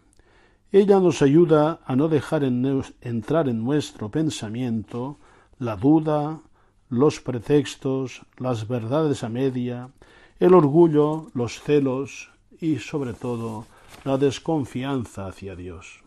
Ella 0.71 1.01
nos 1.01 1.23
ayuda 1.23 1.81
a 1.85 1.97
no 1.97 2.09
dejar 2.09 2.45
entrar 2.45 3.49
en 3.49 3.63
nuestro 3.63 4.11
pensamiento 4.11 5.19
la 5.59 5.77
duda, 5.77 6.41
los 6.89 7.21
pretextos, 7.21 8.23
las 8.39 8.69
verdades 8.69 9.23
a 9.23 9.29
media, 9.29 9.91
el 10.41 10.55
orgullo, 10.55 11.31
los 11.35 11.61
celos, 11.61 12.33
y 12.63 12.79
sobre 12.79 13.13
todo 13.13 13.67
la 14.05 14.17
desconfianza 14.17 15.27
hacia 15.27 15.57
Dios. 15.57 16.01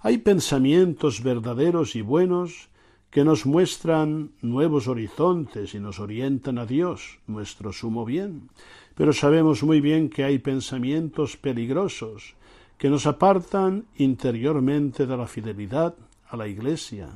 Hay 0.00 0.18
pensamientos 0.18 1.22
verdaderos 1.22 1.94
y 1.94 2.00
buenos 2.00 2.68
que 3.10 3.24
nos 3.24 3.46
muestran 3.46 4.32
nuevos 4.42 4.86
horizontes 4.86 5.74
y 5.74 5.80
nos 5.80 5.98
orientan 5.98 6.58
a 6.58 6.66
Dios, 6.66 7.18
nuestro 7.26 7.72
sumo 7.72 8.04
bien, 8.04 8.50
pero 8.94 9.12
sabemos 9.12 9.62
muy 9.62 9.80
bien 9.80 10.10
que 10.10 10.24
hay 10.24 10.38
pensamientos 10.38 11.36
peligrosos 11.36 12.34
que 12.76 12.90
nos 12.90 13.06
apartan 13.06 13.86
interiormente 13.96 15.06
de 15.06 15.16
la 15.16 15.26
fidelidad 15.26 15.94
a 16.28 16.36
la 16.36 16.46
Iglesia, 16.46 17.08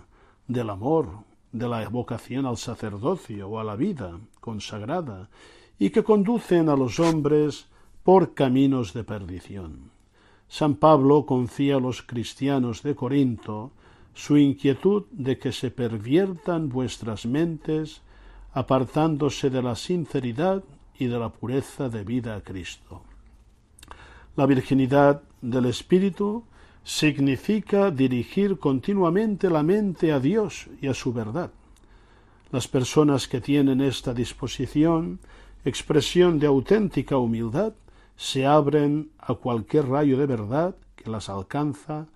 del 0.49 0.71
amor, 0.71 1.09
de 1.53 1.69
la 1.69 1.89
vocación 1.89 2.47
al 2.47 2.57
sacerdocio 2.57 3.49
o 3.49 3.61
a 3.61 3.65
la 3.65 3.77
vida 3.77 4.19
consagrada, 4.41 5.29
y 5.79 5.91
que 5.91 6.03
conducen 6.03 6.69
a 6.69 6.77
los 6.77 6.99
hombres 6.99 7.67
por 8.03 8.35
caminos 8.35 8.93
de 8.93 9.05
perdición. 9.05 9.91
San 10.49 10.75
Pablo 10.75 11.25
confía 11.27 11.77
a 11.77 11.81
los 11.81 12.03
cristianos 12.03 12.83
de 12.83 12.95
Corinto 12.95 13.73
su 14.15 14.37
inquietud 14.37 15.05
de 15.11 15.39
que 15.39 15.53
se 15.53 15.71
perviertan 15.71 16.69
vuestras 16.69 17.27
mentes 17.27 18.03
apartándose 18.53 19.51
de 19.51 19.63
la 19.63 19.77
sinceridad 19.77 20.63
y 20.99 21.07
de 21.07 21.19
la 21.19 21.31
pureza 21.31 21.89
de 21.89 22.05
vida 22.05 22.37
a 22.37 22.41
Cristo. 22.43 23.03
La 24.37 24.47
virginidad 24.47 25.23
del 25.41 25.67
Espíritu 25.67 26.45
significa 26.85 27.91
dirigir 27.91 28.59
continuamente 28.59 29.49
la 29.49 29.63
mente 29.63 30.13
a 30.13 30.21
Dios 30.21 30.69
y 30.81 30.89
a 30.89 30.95
su 30.95 31.13
verdad. 31.13 31.51
Las 32.51 32.69
personas 32.69 33.29
que 33.29 33.41
tienen 33.41 33.81
esta 33.81 34.13
disposición, 34.13 35.21
expresión 35.65 36.39
de 36.39 36.47
auténtica 36.47 37.17
humildad, 37.17 37.73
se 38.17 38.47
abren 38.47 39.11
a 39.19 39.35
cualquier 39.35 39.89
rayo 39.89 40.19
de 40.19 40.27
verdad 40.27 40.77
que 40.97 41.11
las 41.11 41.29
alcanza 41.29 42.07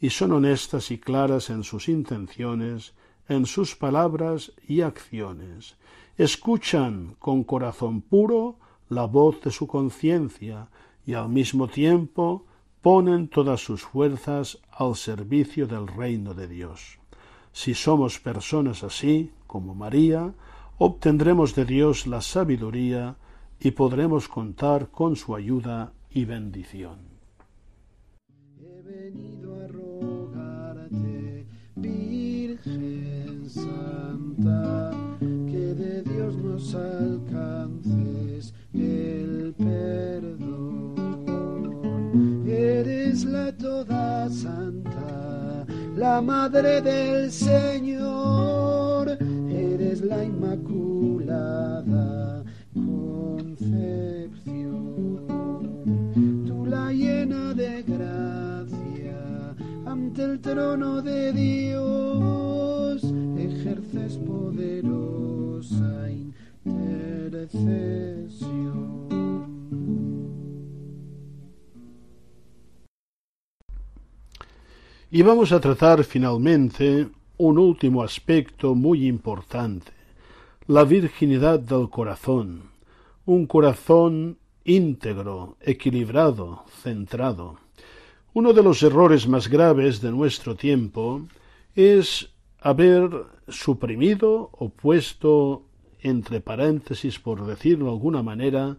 y 0.00 0.10
son 0.10 0.32
honestas 0.32 0.90
y 0.90 0.98
claras 0.98 1.50
en 1.50 1.64
sus 1.64 1.88
intenciones, 1.88 2.94
en 3.28 3.46
sus 3.46 3.74
palabras 3.74 4.52
y 4.68 4.82
acciones. 4.82 5.76
Escuchan 6.18 7.16
con 7.18 7.44
corazón 7.44 8.00
puro 8.00 8.58
la 8.88 9.04
voz 9.04 9.40
de 9.42 9.50
su 9.50 9.66
conciencia 9.66 10.68
y 11.04 11.14
al 11.14 11.28
mismo 11.28 11.68
tiempo 11.68 12.46
ponen 12.82 13.28
todas 13.28 13.60
sus 13.60 13.82
fuerzas 13.82 14.58
al 14.70 14.94
servicio 14.96 15.66
del 15.66 15.88
reino 15.88 16.34
de 16.34 16.46
Dios. 16.46 16.98
Si 17.52 17.74
somos 17.74 18.20
personas 18.20 18.84
así, 18.84 19.32
como 19.46 19.74
María, 19.74 20.34
obtendremos 20.78 21.54
de 21.54 21.64
Dios 21.64 22.06
la 22.06 22.20
sabiduría 22.20 23.16
y 23.58 23.70
podremos 23.70 24.28
contar 24.28 24.90
con 24.90 25.16
su 25.16 25.34
ayuda 25.34 25.92
y 26.10 26.26
bendición. 26.26 26.98
Que 35.46 35.74
de 35.74 36.02
Dios 36.02 36.36
nos 36.36 36.74
alcances 36.74 38.54
el 38.72 39.54
perdón. 39.58 40.94
Eres 42.46 43.24
la 43.24 43.52
toda 43.56 44.28
santa, 44.30 45.66
la 45.96 46.20
madre 46.20 46.80
del 46.80 47.32
Señor, 47.32 49.18
eres 49.50 50.00
la 50.02 50.24
inmaculada 50.24 50.86
Tú 56.46 56.66
la 56.66 56.92
llena 56.92 57.54
de 57.54 57.82
gracia, 57.82 59.54
ante 59.86 60.22
el 60.24 60.40
trono 60.40 61.02
de 61.02 61.32
Dios 61.32 62.45
poderosa. 64.56 65.96
Y 75.08 75.22
vamos 75.22 75.52
a 75.52 75.60
tratar 75.60 76.04
finalmente 76.04 77.08
un 77.38 77.58
último 77.58 78.02
aspecto 78.02 78.74
muy 78.74 79.06
importante, 79.06 79.92
la 80.66 80.84
virginidad 80.84 81.60
del 81.60 81.88
corazón, 81.88 82.70
un 83.24 83.46
corazón 83.46 84.38
íntegro, 84.64 85.56
equilibrado, 85.60 86.64
centrado. 86.82 87.58
Uno 88.34 88.52
de 88.52 88.62
los 88.62 88.82
errores 88.82 89.28
más 89.28 89.48
graves 89.48 90.00
de 90.00 90.10
nuestro 90.10 90.56
tiempo 90.56 91.22
es 91.74 92.35
haber 92.66 93.26
suprimido 93.46 94.50
o 94.50 94.70
puesto 94.70 95.62
entre 96.02 96.40
paréntesis, 96.40 97.20
por 97.20 97.46
decirlo 97.46 97.86
de 97.86 97.92
alguna 97.92 98.24
manera, 98.24 98.76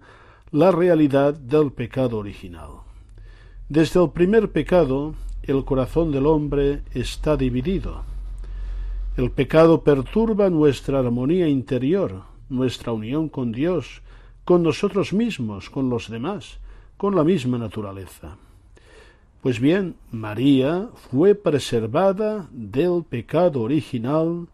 la 0.52 0.72
realidad 0.72 1.34
del 1.36 1.72
pecado 1.72 2.18
original. 2.18 2.84
Desde 3.70 4.04
el 4.04 4.10
primer 4.12 4.52
pecado, 4.52 5.16
el 5.42 5.64
corazón 5.64 6.12
del 6.12 6.26
hombre 6.26 6.82
está 6.94 7.38
dividido. 7.38 8.04
El 9.16 9.32
pecado 9.32 9.86
perturba 9.86 10.50
nuestra 10.50 11.00
armonía 11.00 11.48
interior, 11.48 12.24
nuestra 12.50 12.92
unión 12.92 13.30
con 13.30 13.54
Dios, 13.54 14.02
con 14.44 14.64
nosotros 14.64 15.14
mismos, 15.14 15.70
con 15.70 15.90
los 15.90 16.10
demás, 16.10 16.60
con 16.98 17.16
la 17.16 17.24
misma 17.24 17.58
naturaleza. 17.58 18.36
Pues 19.42 19.60
bien, 19.60 19.96
María 20.12 20.90
fue 21.12 21.36
preservada 21.36 22.48
del 22.52 23.04
pecado 23.08 23.62
original 23.62 24.48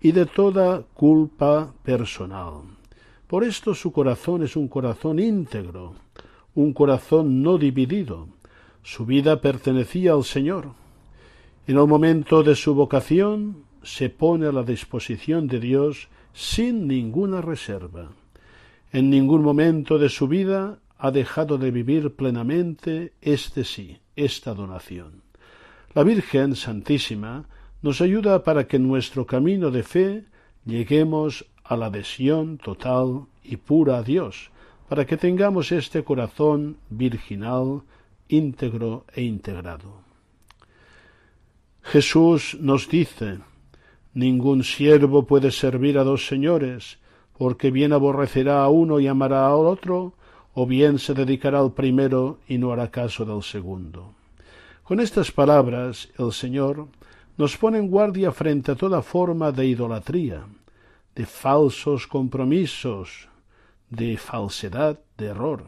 y 0.00 0.12
de 0.12 0.26
toda 0.26 0.82
culpa 0.94 1.74
personal. 1.82 2.62
Por 3.26 3.44
esto 3.44 3.74
su 3.74 3.92
corazón 3.92 4.42
es 4.42 4.56
un 4.56 4.68
corazón 4.68 5.18
íntegro, 5.18 5.94
un 6.54 6.72
corazón 6.72 7.42
no 7.42 7.58
dividido. 7.58 8.28
Su 8.82 9.04
vida 9.04 9.40
pertenecía 9.40 10.12
al 10.12 10.24
Señor. 10.24 10.68
En 11.66 11.76
el 11.76 11.86
momento 11.86 12.42
de 12.42 12.54
su 12.54 12.74
vocación 12.74 13.64
se 13.82 14.08
pone 14.08 14.46
a 14.46 14.52
la 14.52 14.62
disposición 14.62 15.46
de 15.46 15.60
Dios 15.60 16.08
sin 16.32 16.86
ninguna 16.86 17.40
reserva. 17.40 18.08
En 18.92 19.10
ningún 19.10 19.42
momento 19.42 19.98
de 19.98 20.08
su 20.08 20.28
vida 20.28 20.78
ha 20.96 21.10
dejado 21.10 21.58
de 21.58 21.70
vivir 21.70 22.14
plenamente 22.14 23.12
este 23.20 23.64
sí, 23.64 23.98
esta 24.24 24.54
donación. 24.54 25.22
La 25.94 26.02
Virgen 26.02 26.56
Santísima 26.56 27.46
nos 27.82 28.00
ayuda 28.00 28.42
para 28.42 28.66
que 28.66 28.76
en 28.76 28.88
nuestro 28.88 29.26
camino 29.26 29.70
de 29.70 29.82
fe 29.82 30.24
lleguemos 30.64 31.46
a 31.64 31.76
la 31.76 31.86
adhesión 31.86 32.58
total 32.58 33.26
y 33.42 33.56
pura 33.56 33.98
a 33.98 34.02
Dios, 34.02 34.50
para 34.88 35.06
que 35.06 35.16
tengamos 35.16 35.70
este 35.70 36.02
corazón 36.02 36.78
virginal, 36.90 37.82
íntegro 38.28 39.04
e 39.14 39.22
integrado. 39.22 40.00
Jesús 41.82 42.56
nos 42.60 42.88
dice, 42.88 43.38
Ningún 44.14 44.64
siervo 44.64 45.26
puede 45.26 45.52
servir 45.52 45.96
a 45.98 46.04
dos 46.04 46.26
señores, 46.26 46.98
porque 47.36 47.70
bien 47.70 47.92
aborrecerá 47.92 48.64
a 48.64 48.68
uno 48.68 48.98
y 48.98 49.06
amará 49.06 49.46
al 49.46 49.66
otro, 49.66 50.14
o 50.60 50.66
bien 50.66 50.98
se 50.98 51.14
dedicará 51.14 51.60
al 51.60 51.72
primero 51.72 52.40
y 52.48 52.58
no 52.58 52.72
hará 52.72 52.90
caso 52.90 53.24
del 53.24 53.44
segundo. 53.44 54.10
Con 54.82 54.98
estas 54.98 55.30
palabras 55.30 56.08
el 56.18 56.32
Señor 56.32 56.88
nos 57.36 57.56
pone 57.56 57.78
en 57.78 57.86
guardia 57.86 58.32
frente 58.32 58.72
a 58.72 58.74
toda 58.74 59.00
forma 59.02 59.52
de 59.52 59.66
idolatría, 59.66 60.48
de 61.14 61.26
falsos 61.26 62.08
compromisos, 62.08 63.28
de 63.88 64.16
falsedad, 64.16 64.98
de 65.16 65.26
error. 65.26 65.64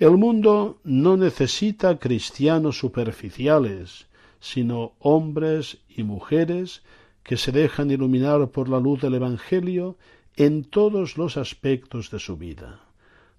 El 0.00 0.16
mundo 0.16 0.80
no 0.82 1.16
necesita 1.16 2.00
cristianos 2.00 2.76
superficiales, 2.76 4.08
sino 4.40 4.94
hombres 4.98 5.78
y 5.88 6.02
mujeres 6.02 6.82
que 7.22 7.36
se 7.36 7.52
dejan 7.52 7.92
iluminar 7.92 8.48
por 8.48 8.68
la 8.68 8.80
luz 8.80 9.00
del 9.00 9.14
Evangelio 9.14 9.96
en 10.34 10.64
todos 10.64 11.16
los 11.16 11.36
aspectos 11.36 12.10
de 12.10 12.18
su 12.18 12.36
vida. 12.36 12.80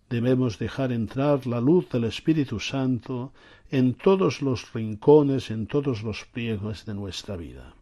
Debemos 0.10 0.58
dejar 0.58 0.91
entrar 0.91 1.45
la 1.45 1.62
luz 1.62 1.88
del 1.89 2.06
Espíritu 2.06 2.60
Santo 2.60 3.32
en 3.69 3.93
todos 3.93 4.41
los 4.41 4.74
rincones, 4.74 5.52
en 5.52 5.67
todos 5.67 6.02
los 6.02 6.26
pliegos 6.26 6.86
de 6.86 6.95
nuestra 6.95 7.36
vida. 7.36 7.74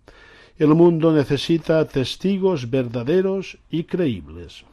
El 0.58 0.76
mundo 0.76 1.14
necesita 1.14 1.88
testigos 1.88 2.70
verdaderos 2.70 3.58
y 3.70 3.86
creíbles. 3.86 4.66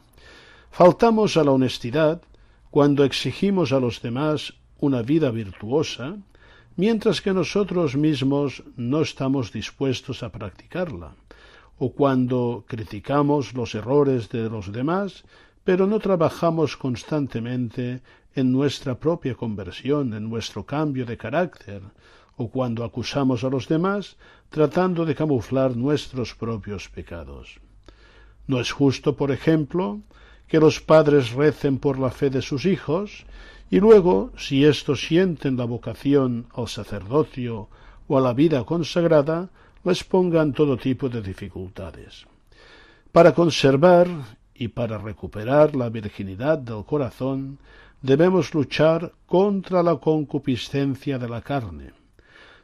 Faltamos 0.70 1.36
a 1.36 1.44
la 1.44 1.52
honestidad 1.52 2.22
cuando 2.70 3.04
exigimos 3.04 3.70
a 3.70 3.78
los 3.78 4.02
demás 4.02 4.54
una 4.80 5.02
vida 5.02 5.30
virtuosa, 5.30 6.16
mientras 6.74 7.20
que 7.20 7.32
nosotros 7.32 7.94
mismos 7.94 8.64
no 8.76 9.02
estamos 9.02 9.52
dispuestos 9.52 10.24
a 10.24 10.32
practicarla, 10.32 11.14
o 11.78 11.92
cuando 11.92 12.64
criticamos 12.66 13.54
los 13.54 13.76
errores 13.76 14.28
de 14.30 14.50
los 14.50 14.72
demás 14.72 15.24
pero 15.64 15.86
no 15.86 15.98
trabajamos 15.98 16.76
constantemente 16.76 18.02
en 18.34 18.52
nuestra 18.52 18.98
propia 18.98 19.34
conversión, 19.34 20.12
en 20.14 20.28
nuestro 20.28 20.64
cambio 20.64 21.06
de 21.06 21.16
carácter, 21.16 21.82
o 22.36 22.50
cuando 22.50 22.84
acusamos 22.84 23.44
a 23.44 23.48
los 23.48 23.68
demás 23.68 24.16
tratando 24.50 25.04
de 25.04 25.14
camuflar 25.14 25.76
nuestros 25.76 26.34
propios 26.34 26.88
pecados. 26.88 27.60
No 28.46 28.60
es 28.60 28.72
justo, 28.72 29.16
por 29.16 29.30
ejemplo, 29.30 30.00
que 30.48 30.60
los 30.60 30.80
padres 30.80 31.32
recen 31.32 31.78
por 31.78 31.98
la 31.98 32.10
fe 32.10 32.30
de 32.30 32.42
sus 32.42 32.66
hijos 32.66 33.24
y 33.70 33.80
luego, 33.80 34.32
si 34.36 34.64
éstos 34.64 35.06
sienten 35.06 35.56
la 35.56 35.64
vocación 35.64 36.46
al 36.54 36.68
sacerdocio 36.68 37.68
o 38.06 38.18
a 38.18 38.20
la 38.20 38.34
vida 38.34 38.64
consagrada, 38.64 39.48
les 39.84 40.04
pongan 40.04 40.52
todo 40.52 40.76
tipo 40.76 41.08
de 41.08 41.22
dificultades. 41.22 42.26
Para 43.12 43.32
conservar 43.32 44.08
y 44.54 44.68
para 44.68 44.98
recuperar 44.98 45.74
la 45.74 45.88
virginidad 45.88 46.58
del 46.58 46.84
corazón 46.84 47.58
debemos 48.02 48.54
luchar 48.54 49.12
contra 49.26 49.82
la 49.82 49.96
concupiscencia 49.96 51.18
de 51.18 51.28
la 51.28 51.40
carne. 51.40 51.92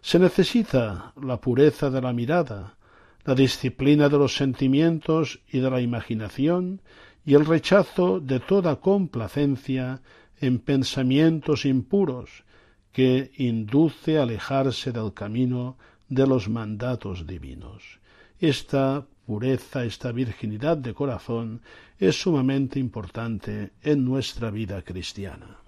Se 0.03 0.19
necesita 0.19 1.13
la 1.21 1.41
pureza 1.41 1.91
de 1.91 2.01
la 2.01 2.13
mirada, 2.13 2.77
la 3.25 3.35
disciplina 3.35 4.09
de 4.09 4.19
los 4.19 4.35
sentimientos 4.35 5.41
y 5.51 5.61
de 5.61 5.71
la 5.71 5.81
imaginación 5.81 6.81
y 7.25 7.35
el 7.35 7.45
rechazo 7.45 8.21
de 8.21 8.41
toda 8.41 8.77
complacencia 8.77 10.01
en 10.41 10.59
pensamientos 10.59 11.65
impuros 11.65 12.45
que 12.93 13.31
induce 13.37 14.19
a 14.19 14.23
alejarse 14.23 14.93
del 14.93 15.13
camino 15.13 15.77
de 16.09 16.27
los 16.27 16.49
mandatos 16.49 17.27
divinos. 17.27 18.01
Esta 18.41 19.07
pureza, 19.31 19.85
esta 19.85 20.11
virginidad 20.11 20.77
de 20.77 20.93
corazón 20.93 21.61
es 22.01 22.21
sumamente 22.21 22.81
importante 22.81 23.71
en 23.81 24.05
nuestra 24.05 24.51
vida 24.51 24.83
cristiana. 24.83 25.59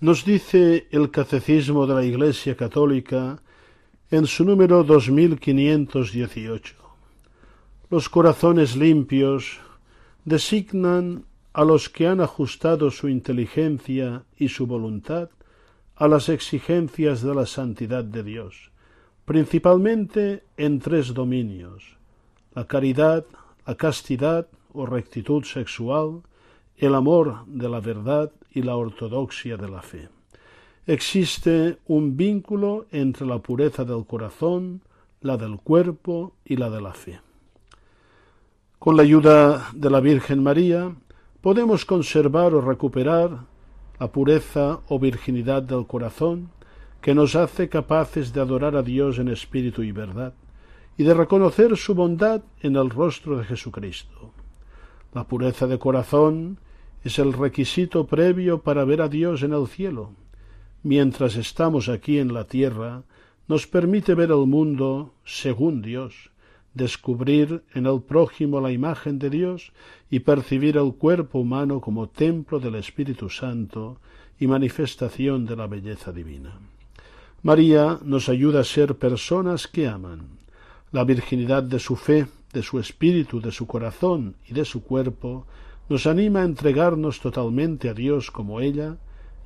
Nos 0.00 0.24
dice 0.24 0.88
el 0.90 1.12
Catecismo 1.12 1.86
de 1.86 1.94
la 1.94 2.04
Iglesia 2.04 2.56
Católica 2.56 3.40
en 4.10 4.26
su 4.26 4.44
número 4.44 4.82
2518. 4.82 6.74
Los 7.88 8.08
corazones 8.08 8.74
limpios 8.74 9.60
designan 10.24 11.24
a 11.52 11.62
los 11.62 11.88
que 11.88 12.08
han 12.08 12.20
ajustado 12.20 12.90
su 12.90 13.08
inteligencia 13.08 14.24
y 14.36 14.48
su 14.48 14.66
voluntad 14.66 15.30
a 15.94 16.08
las 16.08 16.28
exigencias 16.28 17.22
de 17.22 17.32
la 17.32 17.46
santidad 17.46 18.02
de 18.02 18.24
Dios, 18.24 18.72
principalmente 19.28 20.42
en 20.56 20.78
tres 20.78 21.12
dominios 21.12 21.98
la 22.54 22.66
caridad, 22.66 23.26
la 23.66 23.74
castidad 23.74 24.46
o 24.72 24.86
rectitud 24.86 25.44
sexual, 25.44 26.22
el 26.78 26.94
amor 26.94 27.44
de 27.44 27.68
la 27.68 27.80
verdad 27.80 28.32
y 28.50 28.62
la 28.62 28.76
ortodoxia 28.76 29.58
de 29.58 29.68
la 29.68 29.82
fe. 29.82 30.08
Existe 30.86 31.76
un 31.88 32.16
vínculo 32.16 32.86
entre 32.90 33.26
la 33.26 33.38
pureza 33.38 33.84
del 33.84 34.06
corazón, 34.06 34.80
la 35.20 35.36
del 35.36 35.58
cuerpo 35.58 36.32
y 36.42 36.56
la 36.56 36.70
de 36.70 36.80
la 36.80 36.94
fe. 36.94 37.20
Con 38.78 38.96
la 38.96 39.02
ayuda 39.02 39.68
de 39.74 39.90
la 39.90 40.00
Virgen 40.00 40.42
María 40.42 40.90
podemos 41.42 41.84
conservar 41.84 42.54
o 42.54 42.62
recuperar 42.62 43.40
la 44.00 44.10
pureza 44.10 44.80
o 44.88 44.98
virginidad 44.98 45.62
del 45.62 45.86
corazón 45.86 46.48
que 47.00 47.14
nos 47.14 47.36
hace 47.36 47.68
capaces 47.68 48.32
de 48.32 48.40
adorar 48.40 48.76
a 48.76 48.82
Dios 48.82 49.18
en 49.18 49.28
espíritu 49.28 49.82
y 49.82 49.92
verdad, 49.92 50.34
y 50.96 51.04
de 51.04 51.14
reconocer 51.14 51.76
su 51.76 51.94
bondad 51.94 52.42
en 52.60 52.76
el 52.76 52.90
rostro 52.90 53.38
de 53.38 53.44
Jesucristo. 53.44 54.32
La 55.14 55.24
pureza 55.24 55.66
de 55.66 55.78
corazón 55.78 56.58
es 57.04 57.18
el 57.18 57.32
requisito 57.32 58.06
previo 58.06 58.62
para 58.62 58.84
ver 58.84 59.00
a 59.00 59.08
Dios 59.08 59.42
en 59.42 59.52
el 59.52 59.68
cielo. 59.68 60.12
Mientras 60.82 61.36
estamos 61.36 61.88
aquí 61.88 62.18
en 62.18 62.34
la 62.34 62.44
tierra, 62.44 63.04
nos 63.46 63.66
permite 63.66 64.14
ver 64.14 64.30
el 64.30 64.46
mundo 64.46 65.14
según 65.24 65.82
Dios, 65.82 66.30
descubrir 66.74 67.62
en 67.74 67.86
el 67.86 68.02
prójimo 68.02 68.60
la 68.60 68.72
imagen 68.72 69.18
de 69.18 69.30
Dios 69.30 69.72
y 70.10 70.20
percibir 70.20 70.76
el 70.76 70.94
cuerpo 70.94 71.38
humano 71.38 71.80
como 71.80 72.08
templo 72.08 72.60
del 72.60 72.74
Espíritu 72.74 73.30
Santo 73.30 74.00
y 74.38 74.46
manifestación 74.46 75.46
de 75.46 75.56
la 75.56 75.66
belleza 75.66 76.12
divina. 76.12 76.58
María 77.42 77.98
nos 78.02 78.28
ayuda 78.28 78.60
a 78.60 78.64
ser 78.64 78.96
personas 78.96 79.68
que 79.68 79.86
aman. 79.86 80.38
La 80.90 81.04
virginidad 81.04 81.62
de 81.62 81.78
su 81.78 81.94
fe, 81.94 82.26
de 82.52 82.62
su 82.62 82.80
espíritu, 82.80 83.40
de 83.40 83.52
su 83.52 83.66
corazón 83.66 84.34
y 84.48 84.54
de 84.54 84.64
su 84.64 84.82
cuerpo 84.82 85.46
nos 85.88 86.06
anima 86.06 86.40
a 86.40 86.44
entregarnos 86.44 87.20
totalmente 87.20 87.88
a 87.88 87.94
Dios 87.94 88.30
como 88.30 88.60
ella 88.60 88.96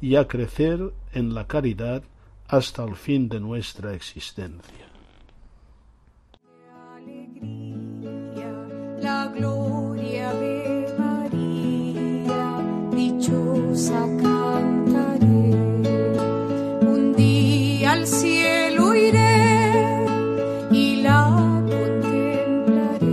y 0.00 0.16
a 0.16 0.26
crecer 0.26 0.92
en 1.12 1.34
la 1.34 1.46
caridad 1.46 2.02
hasta 2.48 2.82
el 2.84 2.96
fin 2.96 3.28
de 3.28 3.40
nuestra 3.40 3.94
existencia. 3.94 4.86
al 18.02 18.08
cielo 18.08 18.94
iré 18.96 20.04
y 20.72 21.02
la 21.02 21.22
contemplaré. 21.70 23.06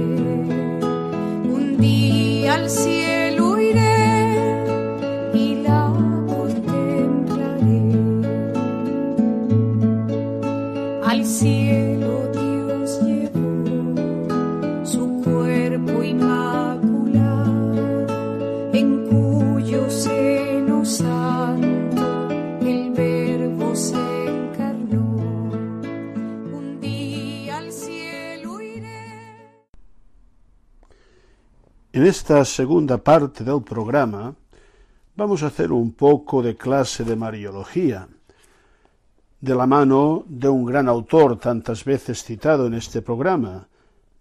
Un 1.56 1.78
día 1.78 2.56
al 2.56 2.67
cielo 2.67 3.60
iré 3.60 4.41
y 5.36 5.62
la 5.62 5.93
contemplaré. 6.28 7.82
Al 11.04 11.23
cielo 11.23 11.68
esta 32.10 32.43
segunda 32.43 32.98
parte 32.98 33.43
del 33.43 33.62
programa 33.62 34.34
vamos 35.15 35.43
a 35.43 35.48
hacer 35.48 35.72
un 35.72 35.91
poco 35.91 36.41
de 36.41 36.58
clase 36.58 37.04
de 37.04 37.15
Mariología, 37.15 38.08
de 39.39 39.54
la 39.54 39.67
mano 39.67 40.24
de 40.28 40.50
un 40.50 40.65
gran 40.65 40.89
autor 40.89 41.38
tantas 41.38 41.86
veces 41.86 42.24
citado 42.24 42.65
en 42.65 42.74
este 42.74 43.04
programa, 43.04 43.67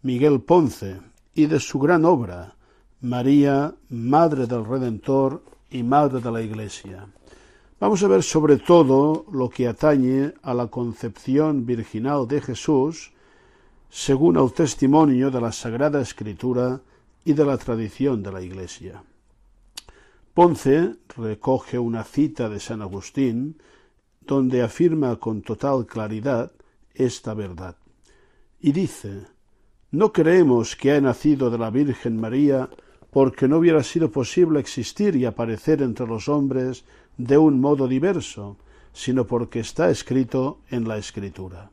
Miguel 0.02 0.42
Ponce, 0.42 1.00
y 1.34 1.46
de 1.46 1.58
su 1.60 1.78
gran 1.78 2.04
obra, 2.04 2.56
María, 3.00 3.74
Madre 3.88 4.46
del 4.46 4.66
Redentor 4.66 5.42
y 5.70 5.82
Madre 5.82 6.20
de 6.20 6.30
la 6.30 6.42
Iglesia. 6.42 7.06
Vamos 7.80 8.02
a 8.02 8.08
ver 8.08 8.22
sobre 8.22 8.58
todo 8.58 9.24
lo 9.32 9.48
que 9.48 9.66
atañe 9.66 10.34
a 10.42 10.52
la 10.52 10.66
concepción 10.66 11.64
virginal 11.64 12.28
de 12.28 12.42
Jesús, 12.42 13.12
según 13.88 14.36
el 14.36 14.52
testimonio 14.52 15.30
de 15.30 15.40
la 15.40 15.52
Sagrada 15.52 16.02
Escritura 16.02 16.82
y 17.28 17.34
de 17.34 17.44
la 17.44 17.58
tradición 17.58 18.22
de 18.22 18.32
la 18.32 18.40
Iglesia. 18.40 19.04
Ponce 20.32 20.94
recoge 21.14 21.78
una 21.78 22.02
cita 22.02 22.48
de 22.48 22.58
San 22.58 22.80
Agustín 22.80 23.58
donde 24.22 24.62
afirma 24.62 25.16
con 25.16 25.42
total 25.42 25.84
claridad 25.84 26.52
esta 26.94 27.34
verdad. 27.34 27.76
Y 28.58 28.72
dice, 28.72 29.26
no 29.90 30.10
creemos 30.10 30.74
que 30.74 30.92
haya 30.92 31.02
nacido 31.02 31.50
de 31.50 31.58
la 31.58 31.68
Virgen 31.68 32.18
María 32.18 32.70
porque 33.10 33.46
no 33.46 33.58
hubiera 33.58 33.82
sido 33.82 34.10
posible 34.10 34.58
existir 34.58 35.14
y 35.14 35.26
aparecer 35.26 35.82
entre 35.82 36.06
los 36.06 36.30
hombres 36.30 36.86
de 37.18 37.36
un 37.36 37.60
modo 37.60 37.86
diverso, 37.86 38.56
sino 38.94 39.26
porque 39.26 39.60
está 39.60 39.90
escrito 39.90 40.62
en 40.70 40.88
la 40.88 40.96
Escritura. 40.96 41.70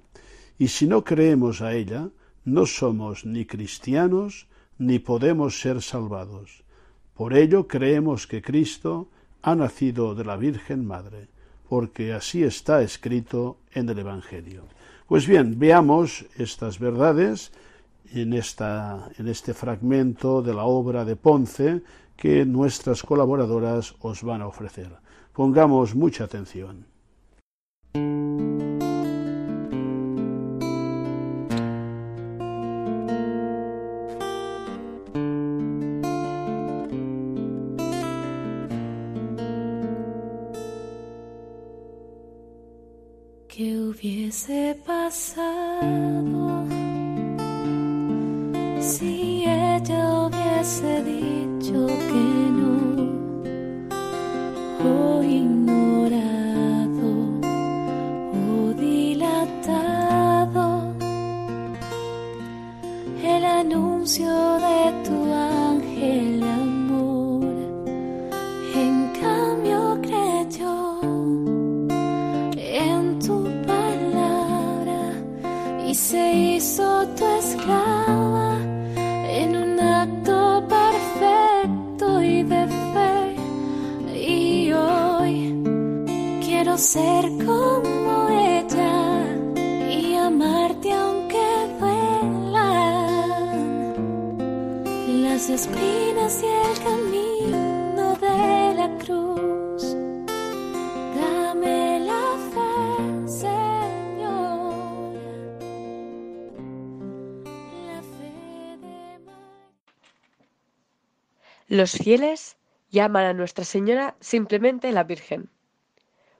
Y 0.60 0.68
si 0.68 0.86
no 0.86 1.06
creemos 1.06 1.62
a 1.62 1.74
ella, 1.74 2.10
no 2.44 2.66
somos 2.66 3.26
ni 3.26 3.46
cristianos 3.46 4.50
ni 4.78 5.00
podemos 5.00 5.60
ser 5.60 5.82
salvados. 5.82 6.64
Por 7.16 7.36
ello 7.36 7.68
creemos 7.68 8.28
que 8.28 8.42
Cristo 8.42 9.08
ha 9.42 9.56
nacido 9.56 10.16
de 10.16 10.26
la 10.26 10.36
Virgen 10.36 10.86
Madre, 10.86 11.28
porque 11.70 12.14
así 12.14 12.44
está 12.44 12.82
escrito 12.82 13.58
en 13.72 13.90
el 13.90 14.00
Evangelio. 14.00 14.64
Pues 15.08 15.28
bien, 15.28 15.58
veamos 15.60 16.26
estas 16.38 16.80
verdades 16.80 17.52
en, 18.12 18.34
esta, 18.34 19.10
en 19.18 19.28
este 19.28 19.54
fragmento 19.54 20.42
de 20.42 20.54
la 20.54 20.64
obra 20.64 21.06
de 21.06 21.16
Ponce 21.16 21.82
que 22.16 22.46
nuestras 22.46 23.04
colaboradoras 23.04 23.96
os 24.02 24.24
van 24.24 24.42
a 24.42 24.48
ofrecer. 24.48 24.90
Pongamos 25.34 25.96
mucha 25.96 26.24
atención. 26.24 26.86
Los 111.86 112.00
fieles 112.00 112.58
llaman 112.90 113.26
a 113.26 113.34
Nuestra 113.34 113.64
Señora 113.64 114.16
simplemente 114.20 114.92
la 114.92 115.04
Virgen. 115.04 115.52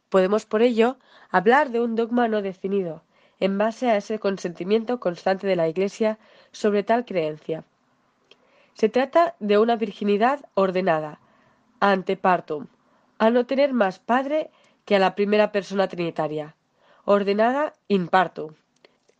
Podemos 0.10 0.48
por 0.48 0.64
ello 0.64 0.98
hablar 1.30 1.70
de 1.70 1.82
un 1.82 1.96
dogma 1.96 2.28
no 2.28 2.42
definido, 2.42 3.04
en 3.40 3.56
base 3.60 3.92
a 3.92 3.96
ese 3.96 4.18
consentimiento 4.18 5.00
constante 5.00 5.46
de 5.46 5.56
la 5.56 5.68
Iglesia 5.68 6.18
sobre 6.52 6.82
tal 6.82 7.06
creencia. 7.06 7.64
Se 8.74 8.90
trata 8.90 9.36
de 9.40 9.60
una 9.60 9.76
virginidad 9.76 10.40
ordenada, 10.56 11.20
ante 11.80 12.18
partum, 12.18 12.66
a 13.20 13.30
no 13.30 13.46
tener 13.46 13.72
más 13.72 14.00
padre 14.00 14.50
que 14.84 14.96
a 14.96 15.00
la 15.00 15.14
primera 15.14 15.52
persona 15.52 15.88
trinitaria, 15.88 16.56
ordenada 17.04 17.74
in 17.88 18.08
partum, 18.08 18.56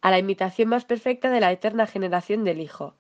a 0.02 0.10
la 0.10 0.18
imitación 0.18 0.70
más 0.70 0.86
perfecta 0.86 1.30
de 1.30 1.40
la 1.40 1.52
eterna 1.52 1.86
generación 1.86 2.44
del 2.44 2.62
Hijo, 2.62 2.96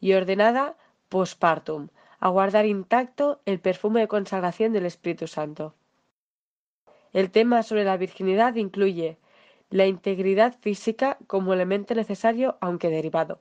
y 0.00 0.14
ordenada 0.14 0.76
postpartum, 1.10 1.88
a 2.20 2.28
guardar 2.28 2.66
intacto 2.66 3.40
el 3.46 3.60
perfume 3.60 4.00
de 4.00 4.08
consagración 4.08 4.72
del 4.72 4.86
Espíritu 4.86 5.26
Santo. 5.26 5.74
El 7.12 7.30
tema 7.30 7.62
sobre 7.62 7.84
la 7.84 7.96
virginidad 7.96 8.54
incluye 8.54 9.16
la 9.70 9.86
integridad 9.86 10.54
física 10.60 11.16
como 11.26 11.54
elemento 11.54 11.94
necesario 11.94 12.58
aunque 12.60 12.90
derivado, 12.90 13.40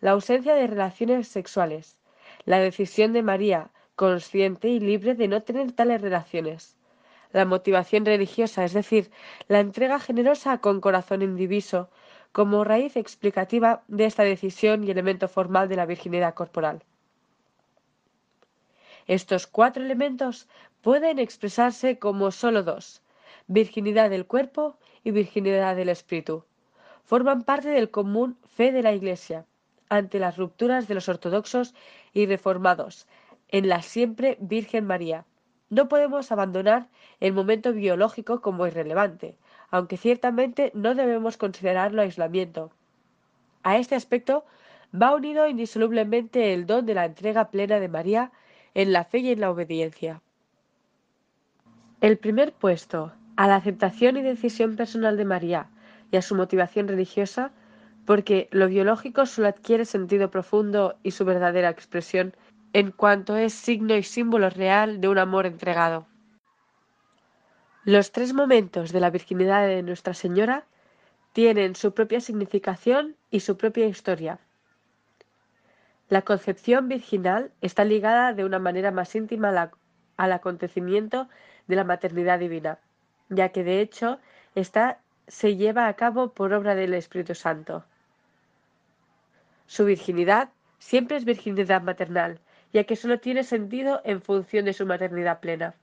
la 0.00 0.10
ausencia 0.10 0.54
de 0.54 0.66
relaciones 0.66 1.28
sexuales, 1.28 1.96
la 2.44 2.58
decisión 2.58 3.12
de 3.12 3.22
María, 3.22 3.70
consciente 3.94 4.68
y 4.68 4.78
libre 4.78 5.14
de 5.14 5.28
no 5.28 5.42
tener 5.42 5.72
tales 5.72 6.02
relaciones, 6.02 6.76
la 7.32 7.44
motivación 7.44 8.04
religiosa, 8.04 8.64
es 8.64 8.72
decir, 8.72 9.10
la 9.48 9.60
entrega 9.60 9.98
generosa 9.98 10.58
con 10.58 10.80
corazón 10.80 11.22
indiviso, 11.22 11.88
como 12.32 12.62
raíz 12.62 12.96
explicativa 12.96 13.82
de 13.88 14.04
esta 14.04 14.22
decisión 14.22 14.84
y 14.84 14.90
elemento 14.90 15.28
formal 15.28 15.68
de 15.68 15.76
la 15.76 15.86
virginidad 15.86 16.34
corporal. 16.34 16.82
Estos 19.06 19.46
cuatro 19.46 19.84
elementos 19.84 20.48
pueden 20.82 21.18
expresarse 21.18 21.98
como 21.98 22.30
sólo 22.30 22.62
dos, 22.62 23.02
virginidad 23.46 24.10
del 24.10 24.26
cuerpo 24.26 24.76
y 25.04 25.12
virginidad 25.12 25.76
del 25.76 25.88
espíritu. 25.88 26.44
Forman 27.04 27.44
parte 27.44 27.68
del 27.68 27.90
común 27.90 28.36
fe 28.56 28.72
de 28.72 28.82
la 28.82 28.92
Iglesia, 28.92 29.46
ante 29.88 30.18
las 30.18 30.36
rupturas 30.36 30.88
de 30.88 30.94
los 30.94 31.08
ortodoxos 31.08 31.74
y 32.12 32.26
reformados, 32.26 33.06
en 33.48 33.68
la 33.68 33.82
siempre 33.82 34.36
Virgen 34.40 34.86
María. 34.86 35.24
No 35.70 35.88
podemos 35.88 36.32
abandonar 36.32 36.88
el 37.20 37.32
momento 37.32 37.72
biológico 37.72 38.40
como 38.40 38.66
irrelevante, 38.66 39.36
aunque 39.70 39.96
ciertamente 39.96 40.72
no 40.74 40.96
debemos 40.96 41.36
considerarlo 41.36 42.02
aislamiento. 42.02 42.72
A 43.62 43.76
este 43.78 43.94
aspecto 43.94 44.44
va 44.94 45.14
unido 45.14 45.46
indisolublemente 45.48 46.54
el 46.54 46.66
don 46.66 46.86
de 46.86 46.94
la 46.94 47.04
entrega 47.04 47.50
plena 47.50 47.78
de 47.78 47.88
María 47.88 48.32
en 48.76 48.92
la 48.92 49.04
fe 49.04 49.20
y 49.20 49.30
en 49.30 49.40
la 49.40 49.50
obediencia. 49.50 50.20
El 52.02 52.18
primer 52.18 52.52
puesto, 52.52 53.10
a 53.36 53.48
la 53.48 53.56
aceptación 53.56 54.18
y 54.18 54.22
decisión 54.22 54.76
personal 54.76 55.16
de 55.16 55.24
María 55.24 55.70
y 56.12 56.18
a 56.18 56.22
su 56.22 56.34
motivación 56.34 56.86
religiosa, 56.86 57.52
porque 58.04 58.48
lo 58.52 58.68
biológico 58.68 59.24
solo 59.24 59.48
adquiere 59.48 59.86
sentido 59.86 60.30
profundo 60.30 60.98
y 61.02 61.12
su 61.12 61.24
verdadera 61.24 61.70
expresión 61.70 62.34
en 62.74 62.90
cuanto 62.92 63.38
es 63.38 63.54
signo 63.54 63.96
y 63.96 64.02
símbolo 64.02 64.50
real 64.50 65.00
de 65.00 65.08
un 65.08 65.16
amor 65.16 65.46
entregado. 65.46 66.06
Los 67.86 68.12
tres 68.12 68.34
momentos 68.34 68.92
de 68.92 69.00
la 69.00 69.08
virginidad 69.08 69.66
de 69.66 69.82
Nuestra 69.82 70.12
Señora 70.12 70.66
tienen 71.32 71.76
su 71.76 71.94
propia 71.94 72.20
significación 72.20 73.16
y 73.30 73.40
su 73.40 73.56
propia 73.56 73.86
historia. 73.86 74.38
La 76.08 76.22
concepción 76.22 76.88
virginal 76.88 77.50
está 77.60 77.84
ligada 77.84 78.32
de 78.32 78.44
una 78.44 78.60
manera 78.60 78.92
más 78.92 79.14
íntima 79.16 79.70
al 80.16 80.32
acontecimiento 80.32 81.28
de 81.66 81.76
la 81.76 81.84
maternidad 81.84 82.38
divina, 82.38 82.78
ya 83.28 83.48
que 83.48 83.64
de 83.64 83.80
hecho 83.80 84.20
esta 84.54 85.00
se 85.26 85.56
lleva 85.56 85.88
a 85.88 85.94
cabo 85.94 86.32
por 86.32 86.52
obra 86.52 86.76
del 86.76 86.94
Espíritu 86.94 87.34
Santo. 87.34 87.84
Su 89.66 89.84
virginidad 89.84 90.50
siempre 90.78 91.16
es 91.16 91.24
virginidad 91.24 91.82
maternal, 91.82 92.38
ya 92.72 92.84
que 92.84 92.94
solo 92.94 93.18
tiene 93.18 93.42
sentido 93.42 94.00
en 94.04 94.22
función 94.22 94.64
de 94.64 94.74
su 94.74 94.86
maternidad 94.86 95.40
plena. 95.40 95.74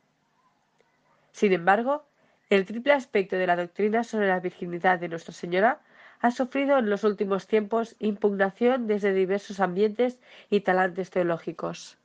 Sin 1.34 1.52
embargo, 1.52 2.06
el 2.50 2.66
triple 2.66 2.94
aspecto 2.94 3.36
de 3.36 3.48
la 3.48 3.58
doctrina 3.58 4.04
sobre 4.06 4.28
la 4.28 4.40
virginidad 4.40 5.00
de 5.00 5.10
Nuestra 5.10 5.34
Señora 5.34 5.82
ha 6.24 6.32
sufrido 6.32 6.78
en 6.78 6.90
los 6.90 7.04
últimos 7.04 7.48
tiempos 7.48 7.98
impugnación 8.00 8.88
desde 8.88 9.14
diversos 9.14 9.60
ambientes 9.60 10.20
y 10.50 10.62
talantes 10.62 11.10
teológicos. 11.10 11.98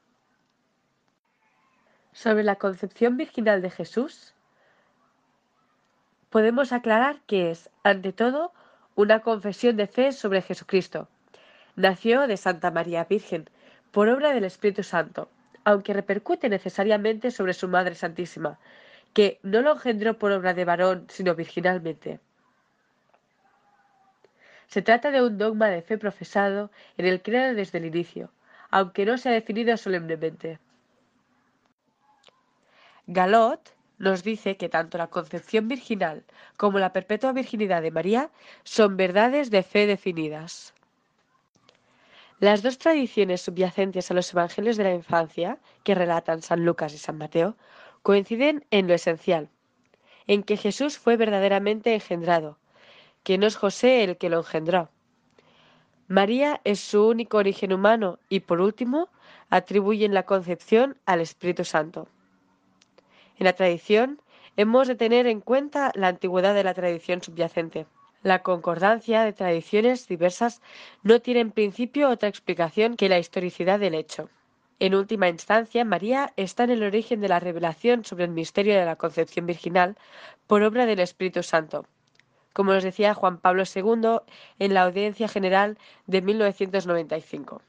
Sobre 2.13 2.43
la 2.43 2.57
concepción 2.57 3.17
virginal 3.17 3.63
de 3.63 3.71
Jesús, 3.71 4.35
podemos 6.31 6.73
aclarar 6.73 7.21
que 7.29 7.53
es, 7.53 7.71
ante 7.85 8.13
todo, 8.13 8.53
una 8.97 9.21
confesión 9.21 9.77
de 9.77 9.87
fe 9.87 10.11
sobre 10.11 10.43
Jesucristo. 10.43 11.09
Nació 11.77 12.27
de 12.27 12.37
Santa 12.37 12.73
María 12.73 13.05
Virgen, 13.05 13.49
por 13.93 14.09
obra 14.09 14.33
del 14.33 14.43
Espíritu 14.43 14.83
Santo, 14.83 15.31
aunque 15.63 15.95
repercute 15.95 16.49
necesariamente 16.49 17.31
sobre 17.31 17.55
su 17.55 17.69
Madre 17.69 17.95
Santísima, 17.95 18.59
que 19.13 19.39
no 19.45 19.63
lo 19.63 19.75
engendró 19.75 20.19
por 20.19 20.33
obra 20.33 20.55
de 20.55 20.65
varón, 20.65 21.07
sino 21.09 21.37
virginalmente. 21.37 22.19
Se 24.69 24.83
trata 24.83 25.11
de 25.11 25.23
un 25.23 25.39
dogma 25.39 25.69
de 25.69 25.83
fe 25.83 25.99
profesado 25.99 26.71
en 26.97 27.07
el 27.07 27.23
credo 27.23 27.55
desde 27.55 27.79
el 27.79 27.87
inicio, 27.87 28.31
aunque 28.71 29.07
no 29.07 29.17
se 29.17 29.31
ha 29.31 29.33
definido 29.33 29.77
solemnemente. 29.77 30.59
Galot 33.07 33.75
nos 33.99 34.23
dice 34.23 34.59
que 34.59 34.69
tanto 34.69 34.99
la 34.99 35.09
concepción 35.09 35.69
virginal 35.69 36.25
como 36.57 36.79
la 36.79 36.93
perpetua 36.93 37.33
virginidad 37.33 37.83
de 37.83 37.91
María 37.91 38.31
son 38.63 38.97
verdades 38.97 39.51
de 39.51 39.63
fe 39.63 39.87
definidas. 39.87 40.75
Las 42.39 42.63
dos 42.63 42.79
tradiciones 42.79 43.41
subyacentes 43.41 44.11
a 44.11 44.15
los 44.15 44.33
evangelios 44.33 44.77
de 44.77 44.85
la 44.85 44.95
infancia, 44.95 45.59
que 45.83 45.97
relatan 45.97 46.43
San 46.43 46.65
Lucas 46.65 46.95
y 46.95 46.99
San 46.99 47.19
Mateo, 47.19 47.57
coinciden 48.03 48.65
en 48.71 48.87
lo 48.87 48.95
esencial, 48.95 49.49
en 50.29 50.45
que 50.45 50.57
Jesús 50.57 50.99
fue 50.99 51.17
verdaderamente 51.17 51.95
engendrado, 51.95 52.59
que 53.29 53.37
no 53.37 53.47
es 53.47 53.57
José 53.57 54.05
el 54.05 54.17
que 54.17 54.31
lo 54.31 54.39
engendró. 54.39 54.89
María 56.07 56.63
es 56.65 56.81
su 56.81 57.07
único 57.07 57.37
origen 57.37 57.75
humano 57.75 58.19
y, 58.31 58.41
por 58.41 58.59
último, 58.59 59.11
atribuyen 59.51 60.15
la 60.15 60.23
concepción 60.23 60.97
al 61.05 61.21
Espíritu 61.21 61.63
Santo. 61.67 62.09
En 63.39 63.45
la 63.45 63.53
tradición 63.53 64.23
hemos 64.57 64.89
de 64.89 64.95
tener 64.95 65.27
en 65.27 65.43
cuenta 65.43 65.93
la 65.95 66.09
antigüedad 66.09 66.55
de 66.55 66.65
la 66.65 66.73
tradición 66.73 67.21
subyacente. 67.21 67.85
La 68.23 68.43
concordancia 68.43 69.25
de 69.25 69.35
tradiciones 69.35 70.09
diversas 70.09 70.63
no 71.03 71.21
tiene 71.21 71.41
en 71.41 71.51
principio 71.51 72.09
otra 72.09 72.31
explicación 72.31 72.97
que 72.97 73.11
la 73.11 73.19
historicidad 73.19 73.79
del 73.79 73.93
hecho. 73.93 74.31
En 74.79 74.95
última 74.95 75.29
instancia, 75.29 75.85
María 75.85 76.33
está 76.37 76.65
en 76.65 76.71
el 76.71 76.83
origen 76.83 77.21
de 77.21 77.29
la 77.29 77.41
revelación 77.41 78.07
sobre 78.07 78.25
el 78.25 78.31
misterio 78.31 78.75
de 78.75 78.87
la 78.87 78.97
concepción 78.97 79.45
virginal 79.45 79.99
por 80.47 80.63
obra 80.63 80.87
del 80.87 81.01
Espíritu 81.01 81.43
Santo, 81.43 81.85
como 82.53 82.73
nos 82.73 82.85
decía 82.85 83.15
Juan 83.15 83.39
Pablo 83.39 83.63
II 83.63 84.21
en 84.59 84.75
la 84.75 84.83
Audiencia 84.83 85.29
General 85.29 85.79
de 86.07 86.23
1995. 86.23 87.63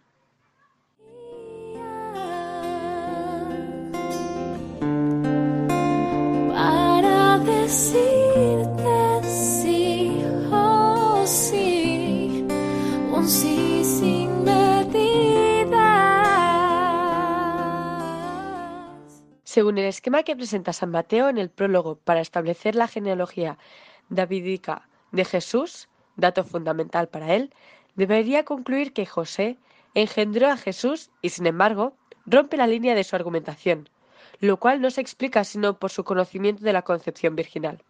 Según 19.44 19.78
el 19.78 19.86
esquema 19.86 20.24
que 20.24 20.36
presenta 20.36 20.74
San 20.74 20.92
Mateo 20.92 21.28
en 21.28 21.38
el 21.38 21.50
prólogo 21.50 21.96
para 21.98 22.22
establecer 22.22 22.76
la 22.76 22.88
genealogía 22.88 23.58
davídica 24.10 24.88
de 25.12 25.26
Jesús, 25.26 25.90
dato 26.16 26.44
fundamental 26.44 27.08
para 27.08 27.36
él, 27.36 27.54
debería 27.96 28.44
concluir 28.44 28.94
que 28.94 29.06
José 29.06 29.58
engendró 29.94 30.48
a 30.48 30.58
Jesús 30.58 31.10
y, 31.22 31.30
sin 31.30 31.48
embargo, 31.48 31.94
rompe 32.26 32.58
la 32.58 32.68
línea 32.68 32.96
de 32.96 33.04
su 33.04 33.16
argumentación, 33.16 33.90
lo 34.40 34.58
cual 34.58 34.82
no 34.82 34.92
se 34.92 35.02
explica 35.02 35.44
sino 35.44 35.80
por 35.80 35.92
su 35.92 36.04
conocimiento 36.04 36.64
de 36.64 36.74
la 36.74 36.84
concepción 36.84 37.36
virginal. 37.36 37.84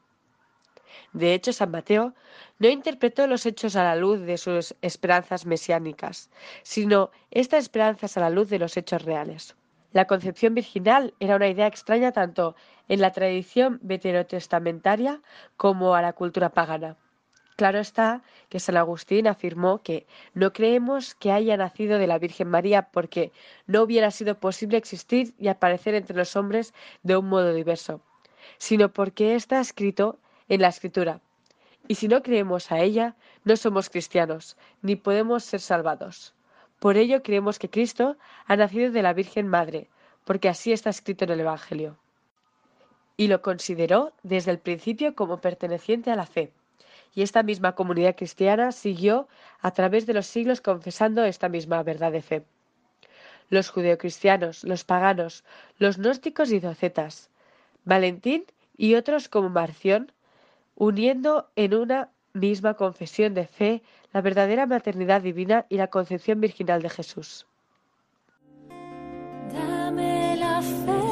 De 1.13 1.33
hecho, 1.33 1.53
San 1.53 1.71
Mateo 1.71 2.13
no 2.59 2.67
interpretó 2.67 3.27
los 3.27 3.45
hechos 3.45 3.75
a 3.75 3.83
la 3.83 3.95
luz 3.95 4.21
de 4.21 4.37
sus 4.37 4.75
esperanzas 4.81 5.45
mesiánicas, 5.45 6.29
sino 6.63 7.11
estas 7.31 7.63
esperanzas 7.63 8.17
a 8.17 8.21
la 8.21 8.29
luz 8.29 8.49
de 8.49 8.59
los 8.59 8.77
hechos 8.77 9.03
reales. 9.03 9.55
La 9.91 10.05
concepción 10.05 10.53
virginal 10.53 11.15
era 11.19 11.35
una 11.35 11.47
idea 11.47 11.65
extraña 11.65 12.11
tanto 12.11 12.55
en 12.87 13.01
la 13.01 13.11
tradición 13.11 13.79
veterotestamentaria 13.81 15.21
como 15.57 15.95
a 15.95 16.01
la 16.01 16.13
cultura 16.13 16.49
pagana. 16.49 16.95
Claro 17.55 17.79
está 17.79 18.21
que 18.49 18.59
San 18.59 18.77
Agustín 18.77 19.27
afirmó 19.27 19.81
que 19.81 20.05
no 20.33 20.53
creemos 20.53 21.15
que 21.15 21.31
haya 21.31 21.57
nacido 21.57 21.97
de 21.97 22.07
la 22.07 22.19
Virgen 22.19 22.47
María 22.47 22.83
porque 22.91 23.31
no 23.65 23.81
hubiera 23.81 24.11
sido 24.11 24.39
posible 24.39 24.77
existir 24.77 25.33
y 25.39 25.47
aparecer 25.47 25.95
entre 25.95 26.15
los 26.15 26.35
hombres 26.35 26.73
de 27.03 27.17
un 27.17 27.27
modo 27.27 27.53
diverso, 27.53 27.99
sino 28.59 28.93
porque 28.93 29.35
está 29.35 29.59
escrito 29.59 30.19
en 30.47 30.61
la 30.61 30.69
Escritura. 30.69 31.19
Y 31.87 31.95
si 31.95 32.07
no 32.07 32.21
creemos 32.21 32.71
a 32.71 32.79
ella, 32.79 33.15
no 33.43 33.57
somos 33.57 33.89
cristianos, 33.89 34.55
ni 34.81 34.95
podemos 34.95 35.43
ser 35.43 35.59
salvados. 35.59 36.35
Por 36.79 36.95
ello 36.95 37.21
creemos 37.21 37.59
que 37.59 37.69
Cristo 37.69 38.17
ha 38.45 38.55
nacido 38.55 38.91
de 38.91 39.03
la 39.03 39.13
Virgen 39.13 39.47
Madre, 39.47 39.89
porque 40.23 40.49
así 40.49 40.71
está 40.71 40.89
escrito 40.89 41.25
en 41.25 41.31
el 41.31 41.41
Evangelio. 41.41 41.97
Y 43.17 43.27
lo 43.27 43.41
consideró 43.41 44.13
desde 44.23 44.51
el 44.51 44.59
principio 44.59 45.13
como 45.13 45.41
perteneciente 45.41 46.09
a 46.09 46.15
la 46.15 46.25
fe. 46.25 46.53
Y 47.13 47.21
esta 47.21 47.43
misma 47.43 47.75
comunidad 47.75 48.15
cristiana 48.15 48.71
siguió 48.71 49.27
a 49.59 49.71
través 49.71 50.05
de 50.05 50.13
los 50.13 50.27
siglos 50.27 50.61
confesando 50.61 51.25
esta 51.25 51.49
misma 51.49 51.83
verdad 51.83 52.13
de 52.13 52.21
fe. 52.21 52.45
Los 53.49 53.69
judeocristianos, 53.69 54.63
los 54.63 54.85
paganos, 54.85 55.43
los 55.79 55.97
gnósticos 55.97 56.51
y 56.51 56.59
docetas, 56.59 57.29
Valentín 57.83 58.45
y 58.77 58.95
otros 58.95 59.27
como 59.27 59.49
Marción, 59.49 60.11
uniendo 60.75 61.49
en 61.55 61.73
una 61.73 62.09
misma 62.39 62.73
confesión 62.73 63.33
de 63.33 63.45
fe 63.45 63.81
la 64.13 64.21
verdadera 64.21 64.65
maternidad 64.65 65.21
divina 65.21 65.65
y 65.69 65.77
la 65.77 65.87
concepción 65.87 66.41
virginal 66.41 66.81
de 66.81 66.89
Jesús. 66.89 67.45
Dame 69.53 70.35
la 70.37 70.61
fe, 70.61 71.08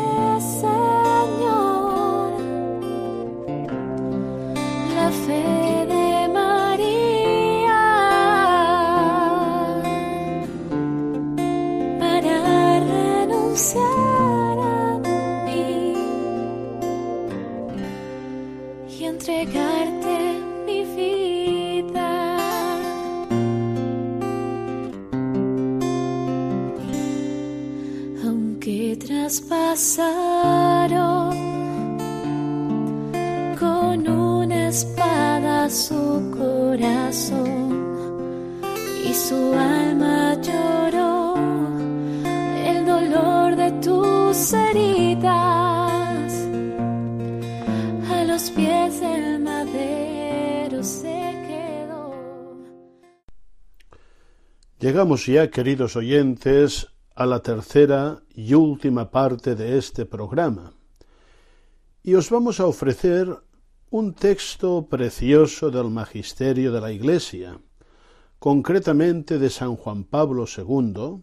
Llegamos 54.88 55.25
ya, 55.25 55.51
queridos 55.51 55.97
oyentes, 55.97 56.88
a 57.13 57.25
la 57.25 57.41
tercera 57.41 58.23
y 58.33 58.53
última 58.53 59.11
parte 59.11 59.53
de 59.53 59.77
este 59.77 60.05
programa. 60.05 60.71
Y 62.03 62.13
os 62.13 62.29
vamos 62.29 62.61
a 62.61 62.67
ofrecer 62.67 63.27
un 63.89 64.13
texto 64.13 64.88
precioso 64.88 65.71
del 65.71 65.89
Magisterio 65.89 66.71
de 66.71 66.79
la 66.79 66.93
Iglesia, 66.93 67.59
concretamente 68.39 69.38
de 69.38 69.49
San 69.49 69.75
Juan 69.75 70.05
Pablo 70.05 70.45
II, 70.47 71.21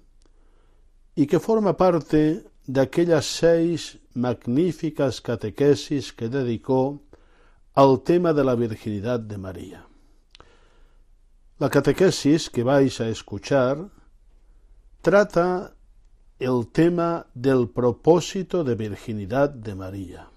y 1.17 1.27
que 1.27 1.41
forma 1.41 1.75
parte 1.75 2.45
de 2.67 2.81
aquellas 2.83 3.25
seis 3.25 3.99
magníficas 4.13 5.23
catequesis 5.23 6.13
que 6.13 6.29
dedicó 6.29 7.01
al 7.73 8.03
tema 8.03 8.35
de 8.35 8.45
la 8.45 8.57
virginidad 8.57 9.21
de 9.21 9.39
María. 9.39 9.87
La 11.61 11.71
catequesis 11.71 12.51
que 12.51 12.65
vais 12.65 13.01
a 13.01 13.09
escuchar 13.09 13.79
trata 15.03 15.77
el 16.41 16.67
tema 16.67 17.29
del 17.33 17.69
propósito 17.69 18.65
de 18.65 18.75
virginidad 18.75 19.51
de 19.51 19.77
María. 19.77 20.29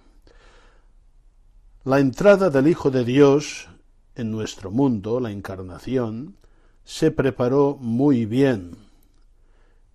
La 1.86 2.00
entrada 2.00 2.52
del 2.52 2.68
Hijo 2.68 2.92
de 2.92 3.04
Dios 3.04 3.68
en 4.14 4.30
nuestro 4.30 4.70
mundo, 4.70 5.20
la 5.20 5.32
encarnación, 5.32 6.38
se 6.84 7.10
preparó 7.10 7.78
muy 7.82 8.28
bien 8.28 8.78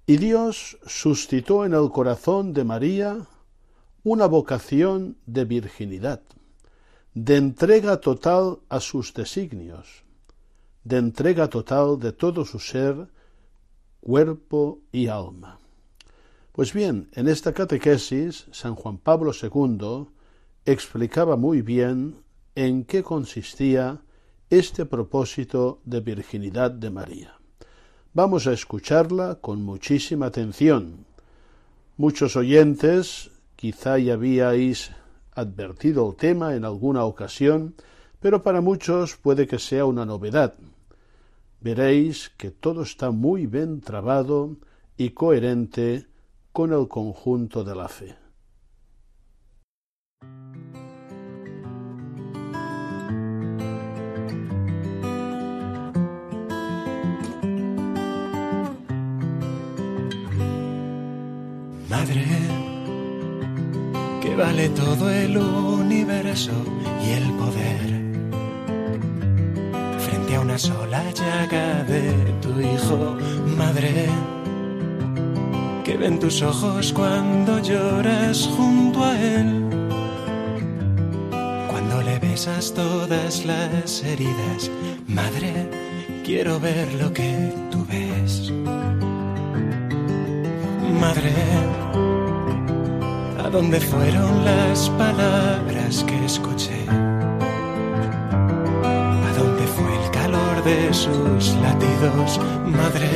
y 0.07 0.17
Dios 0.17 0.77
suscitó 0.87 1.65
en 1.65 1.75
el 1.75 1.89
corazón 1.91 2.53
de 2.53 2.65
María 2.65 3.29
una 4.03 4.27
vocación 4.27 5.17
de 5.27 5.45
virginidad, 5.45 6.21
de 7.15 7.37
entrega 7.37 8.01
total 8.01 8.59
a 8.69 8.81
sus 8.81 9.15
designios, 9.15 10.03
de 10.85 10.99
entrega 10.99 11.49
total 11.49 11.99
de 11.99 12.13
todo 12.13 12.45
su 12.45 12.59
ser, 12.59 13.09
cuerpo 14.01 14.81
y 14.91 15.07
alma. 15.07 15.59
Pues 16.53 16.73
bien, 16.73 17.09
en 17.13 17.29
esta 17.29 17.53
catequesis, 17.53 18.47
San 18.51 18.75
Juan 18.75 18.99
Pablo 18.99 19.33
II 19.33 20.09
explicaba 20.65 21.37
muy 21.37 21.63
bien 21.63 22.17
en 22.55 22.85
qué 22.85 23.03
consistía 23.03 24.03
este 24.51 24.85
propósito 24.85 25.81
de 25.85 26.01
virginidad 26.01 26.71
de 26.71 26.91
María. 26.91 27.35
Vamos 28.13 28.47
a 28.47 28.53
escucharla 28.53 29.39
con 29.41 29.63
muchísima 29.63 30.27
atención. 30.27 31.07
Muchos 31.97 32.37
oyentes 32.37 33.31
quizá 33.57 33.99
ya 33.99 34.15
habíais 34.15 34.91
advertido 35.35 36.11
el 36.11 36.17
tema 36.17 36.55
en 36.55 36.67
alguna 36.67 37.05
ocasión, 37.05 37.75
pero 38.21 38.43
para 38.43 38.61
muchos 38.61 39.17
puede 39.17 39.47
que 39.47 39.59
sea 39.59 39.87
una 39.87 40.05
novedad. 40.05 40.53
Veréis 41.63 42.31
que 42.37 42.51
todo 42.51 42.83
está 42.83 43.13
muy 43.13 43.47
bien 43.47 43.81
trabado 43.81 44.57
y 44.97 45.11
coherente 45.11 46.09
con 46.51 46.73
el 46.73 46.89
conjunto 46.89 47.63
de 47.63 47.75
la 47.77 47.89
fe. 47.89 48.17
Madre, 61.89 62.25
que 64.21 64.35
vale 64.35 64.69
todo 64.71 65.09
el 65.11 65.37
universo 65.37 66.51
y 67.07 67.11
el 67.11 67.31
poder 67.35 68.02
frente 70.33 70.37
a 70.37 70.41
una 70.41 70.59
sola 70.59 71.03
llaga 71.13 71.85
de 71.85 72.13
tu 72.41 72.61
hijo, 72.61 73.17
madre, 73.57 74.07
que 75.85 75.97
ven 75.97 76.19
tus 76.19 76.43
ojos 76.43 76.93
cuando 76.93 77.59
lloras 77.61 78.49
junto 78.57 79.05
a 79.05 79.19
él, 79.19 79.69
cuando 81.71 82.03
le 82.03 82.19
besas 82.19 82.73
todas 82.75 83.45
las 83.45 84.03
heridas, 84.03 84.71
madre, 85.07 85.71
quiero 86.25 86.59
ver 86.61 86.93
lo 86.95 87.13
que 87.13 87.53
tú 87.71 87.85
ves. 87.87 88.53
Madre, 91.01 91.33
¿a 93.45 93.51
dónde 93.51 93.81
fueron 93.81 94.45
las 94.45 94.89
palabras 94.91 96.05
que 96.05 96.25
escuché? 96.25 97.12
De 100.65 100.95
sus 100.95 101.55
latidos, 101.57 102.39
madre? 102.67 103.11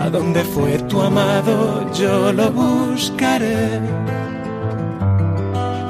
¿A 0.00 0.08
dónde 0.08 0.44
fue 0.44 0.78
tu 0.88 1.00
amado? 1.00 1.90
Yo 1.92 2.32
lo 2.32 2.50
buscaré 2.52 3.80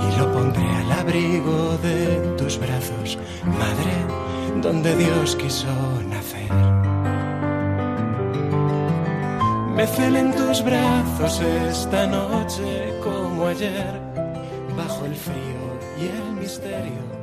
y 0.07 0.19
lo 0.19 0.33
pondré 0.33 0.67
al 0.67 0.93
abrigo 0.93 1.77
de 1.83 2.35
tus 2.39 2.59
brazos, 2.59 3.19
madre, 3.45 4.61
donde 4.63 4.97
Dios 4.97 5.37
quiso 5.37 5.69
nacer. 6.09 6.51
Me 9.75 9.85
en 10.19 10.33
tus 10.33 10.63
brazos 10.63 11.41
esta 11.69 12.07
noche 12.07 12.95
como 13.03 13.47
ayer, 13.47 14.01
bajo 14.77 15.05
el 15.05 15.15
frío 15.15 15.61
y 15.99 16.07
el 16.07 16.33
misterio 16.41 17.20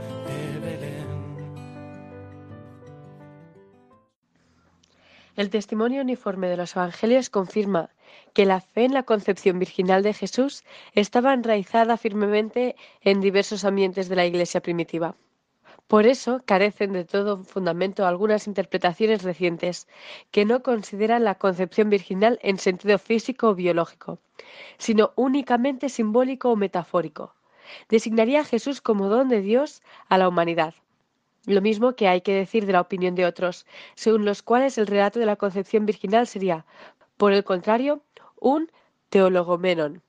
El 5.38 5.52
testimonio 5.52 6.02
uniforme 6.02 6.48
de 6.48 6.58
los 6.58 6.76
evangelios 6.76 7.30
confirma 7.30 7.92
que 8.34 8.48
la 8.48 8.60
fe 8.60 8.86
en 8.86 8.94
la 8.96 9.04
concepción 9.04 9.60
virginal 9.60 10.02
de 10.02 10.16
Jesús 10.16 10.64
estaba 10.94 11.32
enraizada 11.32 11.96
firmemente 11.96 12.76
en 13.02 13.22
diversos 13.22 13.64
ambientes 13.64 14.10
de 14.10 14.16
la 14.16 14.26
Iglesia 14.26 14.62
primitiva. 14.62 15.16
Por 15.88 16.08
eso 16.08 16.42
carecen 16.44 16.92
de 16.92 17.06
todo 17.06 17.44
fundamento 17.44 18.08
algunas 18.08 18.48
interpretaciones 18.48 19.22
recientes, 19.22 19.88
que 20.32 20.44
no 20.44 20.64
consideran 20.64 21.24
la 21.24 21.36
concepción 21.36 21.92
virginal 21.92 22.40
en 22.42 22.58
sentido 22.58 22.98
físico 22.98 23.50
o 23.50 23.56
biológico, 23.56 24.18
sino 24.80 25.12
únicamente 25.16 25.90
simbólico 25.90 26.50
o 26.50 26.56
metafórico. 26.56 27.36
Designaría 27.90 28.42
a 28.42 28.44
Jesús 28.44 28.82
como 28.82 29.08
don 29.08 29.30
de 29.30 29.42
Dios 29.42 29.84
a 30.10 30.18
la 30.18 30.28
humanidad. 30.28 30.74
Lo 31.48 31.62
mismo 31.62 31.96
que 31.96 32.10
hay 32.10 32.20
que 32.20 32.34
decir 32.34 32.66
de 32.66 32.74
la 32.74 32.82
opinión 32.82 33.16
de 33.16 33.26
otros, 33.26 33.66
según 33.96 34.26
los 34.26 34.44
cuales 34.44 34.78
el 34.78 34.86
relato 34.86 35.18
de 35.18 35.26
la 35.26 35.38
concepción 35.38 35.86
virginal 35.86 36.28
sería, 36.28 36.66
por 37.16 37.32
el 37.32 37.46
contrario, 37.46 38.02
un 38.38 38.70
teologomenon, 39.10 40.02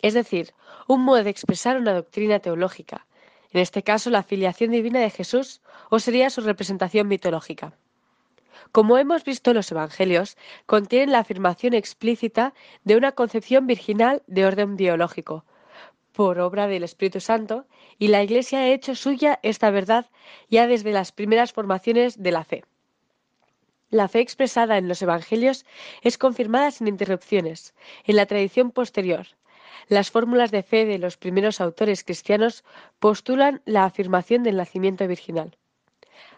es 0.00 0.14
decir, 0.14 0.54
un 0.88 1.02
modo 1.02 1.22
de 1.22 1.28
expresar 1.28 1.76
una 1.76 1.92
doctrina 1.92 2.38
teológica, 2.38 3.06
en 3.52 3.60
este 3.60 3.82
caso 3.82 4.08
la 4.08 4.22
filiación 4.22 4.70
divina 4.70 4.98
de 5.00 5.10
Jesús, 5.10 5.60
o 5.90 5.98
sería 5.98 6.30
su 6.30 6.40
representación 6.40 7.06
mitológica. 7.06 7.74
Como 8.72 8.96
hemos 8.96 9.24
visto, 9.24 9.52
los 9.52 9.70
Evangelios 9.70 10.38
contienen 10.64 11.12
la 11.12 11.18
afirmación 11.18 11.74
explícita 11.74 12.54
de 12.82 12.96
una 12.96 13.12
concepción 13.12 13.66
virginal 13.66 14.22
de 14.26 14.46
orden 14.46 14.76
biológico, 14.76 15.44
por 16.16 16.40
obra 16.40 16.66
del 16.66 16.82
Espíritu 16.82 17.20
Santo, 17.20 17.66
y 17.98 18.08
la 18.08 18.22
Iglesia 18.22 18.60
ha 18.60 18.68
hecho 18.68 18.94
suya 18.94 19.38
esta 19.42 19.70
verdad 19.70 20.06
ya 20.48 20.66
desde 20.66 20.90
las 20.90 21.12
primeras 21.12 21.52
formaciones 21.52 22.22
de 22.22 22.32
la 22.32 22.42
fe. 22.42 22.64
La 23.90 24.08
fe 24.08 24.20
expresada 24.20 24.78
en 24.78 24.88
los 24.88 25.02
Evangelios 25.02 25.66
es 26.00 26.16
confirmada 26.16 26.70
sin 26.70 26.88
interrupciones 26.88 27.74
en 28.04 28.16
la 28.16 28.24
tradición 28.24 28.70
posterior, 28.70 29.26
las 29.88 30.10
fórmulas 30.10 30.50
de 30.50 30.62
fe 30.62 30.84
de 30.84 30.98
los 30.98 31.16
primeros 31.16 31.60
autores 31.60 32.02
cristianos 32.02 32.64
postulan 32.98 33.62
la 33.66 33.84
afirmación 33.84 34.42
del 34.42 34.56
nacimiento 34.56 35.06
virginal. 35.06 35.56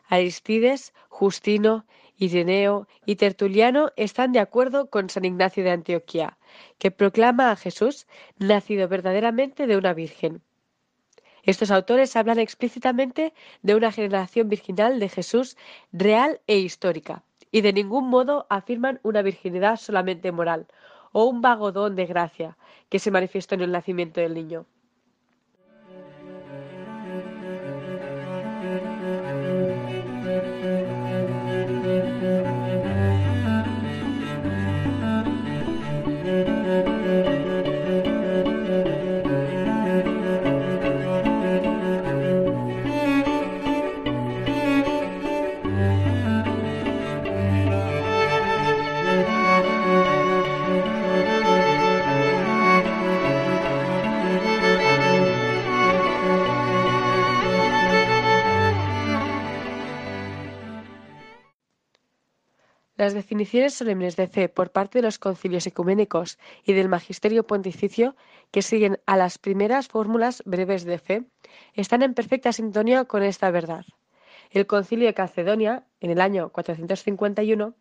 Aristides, 0.09 0.93
Justino, 1.09 1.87
Ireneo 2.19 2.89
y 3.07 3.17
Tertuliano 3.17 3.93
están 3.97 4.33
de 4.33 4.41
acuerdo 4.41 4.91
con 4.91 5.09
San 5.09 5.25
Ignacio 5.25 5.63
de 5.63 5.71
Antioquía, 5.71 6.37
que 6.79 6.91
proclama 6.91 7.51
a 7.51 7.57
Jesús 7.57 8.07
nacido 8.39 8.89
verdaderamente 8.89 9.67
de 9.67 9.77
una 9.77 9.95
virgen. 9.95 10.43
Estos 11.45 11.71
autores 11.71 12.17
hablan 12.17 12.41
explícitamente 12.41 13.33
de 13.63 13.75
una 13.75 13.93
generación 13.93 14.49
virginal 14.49 14.99
de 14.99 15.09
Jesús 15.09 15.57
real 15.93 16.41
e 16.47 16.59
histórica, 16.59 17.23
y 17.53 17.61
de 17.61 17.73
ningún 17.73 18.11
modo 18.11 18.47
afirman 18.51 19.01
una 19.03 19.23
virginidad 19.23 19.77
solamente 19.77 20.33
moral 20.33 20.67
o 21.13 21.25
un 21.25 21.41
vago 21.41 21.73
don 21.73 21.97
de 21.97 22.07
gracia 22.07 22.59
que 22.89 22.99
se 22.99 23.11
manifestó 23.11 23.55
en 23.55 23.63
el 23.63 23.73
nacimiento 23.73 24.21
del 24.21 24.35
niño. 24.35 24.67
Las 63.09 63.15
definiciones 63.15 63.73
solemnes 63.73 64.17
de 64.17 64.29
fe 64.29 64.51
por 64.51 64.71
parte 64.71 64.99
de 64.99 65.03
los 65.03 65.19
concilios 65.19 65.67
ecuménicos 65.67 66.39
y 66.63 66.75
del 66.75 66.91
magisterio 66.91 67.47
pontificio, 67.47 68.15
que 68.51 68.61
siguen 68.61 69.01
a 69.07 69.17
las 69.17 69.39
primeras 69.39 69.89
fórmulas 69.89 70.43
breves 70.45 70.85
de 70.85 70.99
fe, 70.99 71.25
están 71.73 72.03
en 72.03 72.13
perfecta 72.13 72.53
sintonía 72.53 73.07
con 73.07 73.23
esta 73.23 73.51
verdad. 73.51 73.87
El 74.51 74.67
concilio 74.67 75.07
de 75.07 75.15
Calcedonia, 75.15 75.87
en 76.01 76.11
el 76.11 76.21
año 76.21 76.51
451, 76.51 77.75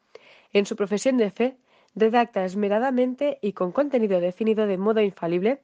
en 0.54 0.66
su 0.66 0.78
profesión 0.78 1.18
de 1.18 1.30
fe, 1.30 1.58
redacta 1.94 2.46
esmeradamente 2.46 3.38
y 3.42 3.52
con 3.52 3.74
contenido 3.74 4.22
definido 4.22 4.66
de 4.66 4.78
modo 4.78 5.02
infalible, 5.02 5.60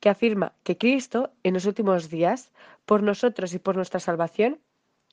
que 0.00 0.08
afirma 0.08 0.54
que 0.62 0.78
Cristo, 0.78 1.32
en 1.42 1.52
los 1.52 1.66
últimos 1.66 2.08
días, 2.08 2.50
por 2.86 3.02
nosotros 3.02 3.52
y 3.52 3.58
por 3.58 3.76
nuestra 3.76 4.00
salvación, 4.00 4.58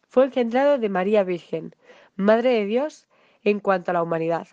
fue 0.08 0.24
engendrado 0.24 0.78
de 0.78 0.88
María 0.88 1.26
Virgen, 1.26 1.76
Madre 2.16 2.52
de 2.52 2.66
Dios, 2.66 3.08
en 3.44 3.60
cuanto 3.60 3.92
a 3.92 3.94
la 3.94 4.04
humanidad. 4.04 4.48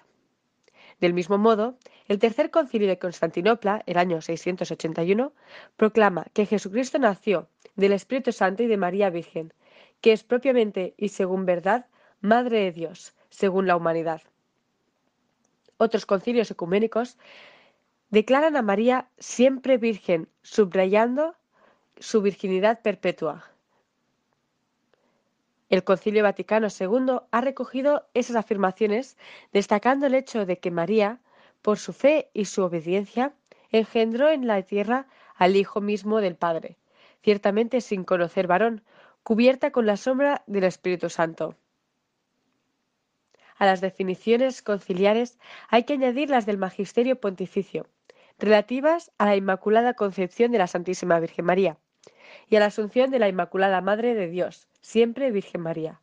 Del 1.01 1.15
mismo 1.15 1.39
modo, 1.39 1.77
el 2.09 2.19
tercer 2.19 2.51
concilio 2.51 2.89
de 2.89 2.99
Constantinopla, 2.99 3.83
el 3.87 3.97
año 3.97 4.21
681, 4.21 5.33
proclama 5.77 6.27
que 6.35 6.47
Jesucristo 6.47 6.99
nació 6.99 7.49
del 7.77 7.93
Espíritu 7.93 8.33
Santo 8.33 8.63
y 8.63 8.67
de 8.67 8.77
María 8.77 9.11
Virgen, 9.11 9.55
que 10.01 10.13
es 10.13 10.25
propiamente 10.25 10.95
y 10.97 11.09
según 11.09 11.47
verdad 11.47 11.87
Madre 12.21 12.65
de 12.65 12.73
Dios, 12.73 13.15
según 13.31 13.67
la 13.67 13.77
humanidad. 13.77 14.23
Otros 15.79 16.05
concilios 16.05 16.51
ecuménicos 16.51 17.17
declaran 18.11 18.57
a 18.57 18.63
María 18.63 19.09
siempre 19.19 19.79
virgen, 19.79 20.29
subrayando 20.43 21.35
su 21.99 22.21
virginidad 22.21 22.83
perpetua. 22.83 23.50
El 25.71 25.85
Concilio 25.85 26.25
Vaticano 26.25 26.67
II 26.67 27.21
ha 27.31 27.41
recogido 27.41 28.09
esas 28.13 28.35
afirmaciones, 28.35 29.17
destacando 29.53 30.07
el 30.07 30.15
hecho 30.15 30.45
de 30.45 30.59
que 30.59 30.73
María, 30.73 31.21
por 31.63 31.79
su 31.79 31.93
fe 31.93 32.29
y 32.35 32.47
su 32.47 32.65
obediencia, 32.65 33.35
engendró 33.71 34.29
en 34.31 34.49
la 34.49 34.61
tierra 34.63 35.07
al 35.37 35.55
Hijo 35.55 35.81
mismo 35.81 36.21
del 36.21 36.35
Padre, 36.35 36.77
ciertamente 37.23 37.81
sin 37.81 38.03
conocer 38.03 38.49
varón, 38.49 38.83
cubierta 39.23 39.71
con 39.71 39.87
la 39.87 39.97
sombra 39.97 40.43
del 40.49 40.65
Espíritu 40.65 41.09
Santo. 41.09 41.55
A 43.57 43.65
las 43.65 43.81
definiciones 43.81 44.63
conciliares 44.63 45.39
hay 45.69 45.85
que 45.85 45.93
añadir 45.93 46.31
las 46.31 46.47
del 46.47 46.59
Magisterio 46.59 47.21
Pontificio, 47.21 47.87
relativas 48.41 49.13
a 49.19 49.27
la 49.27 49.37
Inmaculada 49.37 49.95
Concepción 49.95 50.51
de 50.51 50.59
la 50.59 50.67
Santísima 50.67 51.21
Virgen 51.21 51.45
María 51.45 51.77
y 52.49 52.57
a 52.57 52.61
la 52.61 52.67
Asunción 52.67 53.11
de 53.11 53.21
la 53.21 53.29
Inmaculada 53.29 53.81
Madre 53.83 54.15
de 54.15 54.29
Dios, 54.29 54.67
siempre 54.81 55.31
Virgen 55.31 55.61
María. 55.61 56.01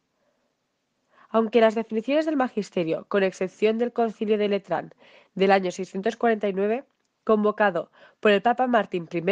Aunque 1.30 1.61
las 1.61 1.75
definiciones 1.75 2.25
del 2.25 2.38
Magisterio, 2.38 3.05
con 3.09 3.23
excepción 3.23 3.78
del 3.78 3.93
Concilio 3.93 4.38
de 4.38 4.47
Letrán 4.47 4.93
del 5.36 5.51
año 5.51 5.71
649, 5.71 6.84
convocado 7.23 7.91
por 8.19 8.32
el 8.32 8.41
Papa 8.41 8.67
Martín 8.67 9.09
I, 9.11 9.23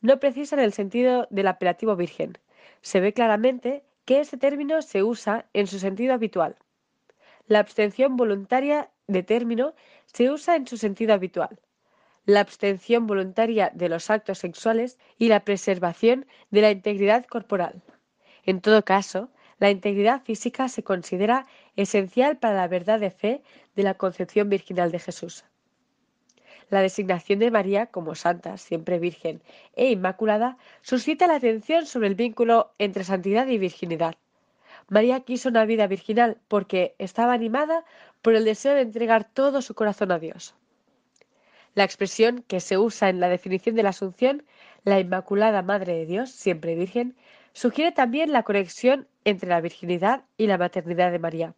no 0.00 0.20
precisan 0.20 0.60
el 0.60 0.72
sentido 0.72 1.26
del 1.30 1.48
apelativo 1.48 1.96
Virgen, 1.96 2.38
se 2.82 3.00
ve 3.00 3.12
claramente 3.12 3.82
que 4.04 4.20
ese 4.20 4.36
término 4.36 4.82
se 4.82 5.02
usa 5.02 5.46
en 5.52 5.66
su 5.66 5.78
sentido 5.78 6.14
habitual, 6.14 6.56
la 7.46 7.58
abstención 7.58 8.16
voluntaria 8.16 8.90
de 9.06 9.22
término 9.22 9.74
se 10.06 10.30
usa 10.30 10.56
en 10.56 10.66
su 10.66 10.78
sentido 10.78 11.12
habitual. 11.12 11.60
La 12.24 12.40
abstención 12.40 13.06
voluntaria 13.06 13.70
de 13.74 13.90
los 13.90 14.08
actos 14.08 14.38
sexuales 14.38 14.98
y 15.18 15.28
la 15.28 15.44
preservación 15.44 16.24
de 16.50 16.62
la 16.62 16.70
integridad 16.70 17.26
corporal. 17.26 17.82
En 18.46 18.60
todo 18.60 18.84
caso, 18.84 19.30
la 19.58 19.70
integridad 19.70 20.22
física 20.22 20.68
se 20.68 20.82
considera 20.82 21.46
esencial 21.76 22.36
para 22.36 22.54
la 22.54 22.68
verdad 22.68 23.00
de 23.00 23.10
fe 23.10 23.42
de 23.76 23.82
la 23.82 23.94
concepción 23.94 24.48
virginal 24.48 24.90
de 24.90 24.98
Jesús. 24.98 25.44
La 26.70 26.82
designación 26.82 27.38
de 27.38 27.50
María 27.50 27.86
como 27.86 28.14
santa, 28.14 28.56
siempre 28.56 28.98
virgen 28.98 29.42
e 29.76 29.90
inmaculada 29.90 30.56
suscita 30.82 31.26
la 31.26 31.36
atención 31.36 31.86
sobre 31.86 32.08
el 32.08 32.14
vínculo 32.14 32.72
entre 32.78 33.04
santidad 33.04 33.46
y 33.46 33.58
virginidad. 33.58 34.16
María 34.88 35.20
quiso 35.20 35.48
una 35.48 35.64
vida 35.64 35.86
virginal 35.86 36.38
porque 36.48 36.94
estaba 36.98 37.32
animada 37.32 37.84
por 38.22 38.34
el 38.34 38.44
deseo 38.44 38.74
de 38.74 38.82
entregar 38.82 39.24
todo 39.24 39.62
su 39.62 39.74
corazón 39.74 40.12
a 40.12 40.18
Dios. 40.18 40.54
La 41.74 41.84
expresión 41.84 42.44
que 42.46 42.60
se 42.60 42.78
usa 42.78 43.08
en 43.08 43.20
la 43.20 43.28
definición 43.28 43.74
de 43.74 43.82
la 43.82 43.90
Asunción, 43.90 44.44
la 44.84 45.00
Inmaculada 45.00 45.62
Madre 45.62 45.94
de 45.94 46.06
Dios, 46.06 46.30
siempre 46.30 46.74
Virgen, 46.74 47.16
sugiere 47.54 47.92
también 47.92 48.32
la 48.32 48.42
conexión 48.42 49.08
entre 49.24 49.48
la 49.48 49.62
virginidad 49.62 50.24
y 50.36 50.46
la 50.48 50.58
maternidad 50.58 51.10
de 51.12 51.18
María, 51.18 51.54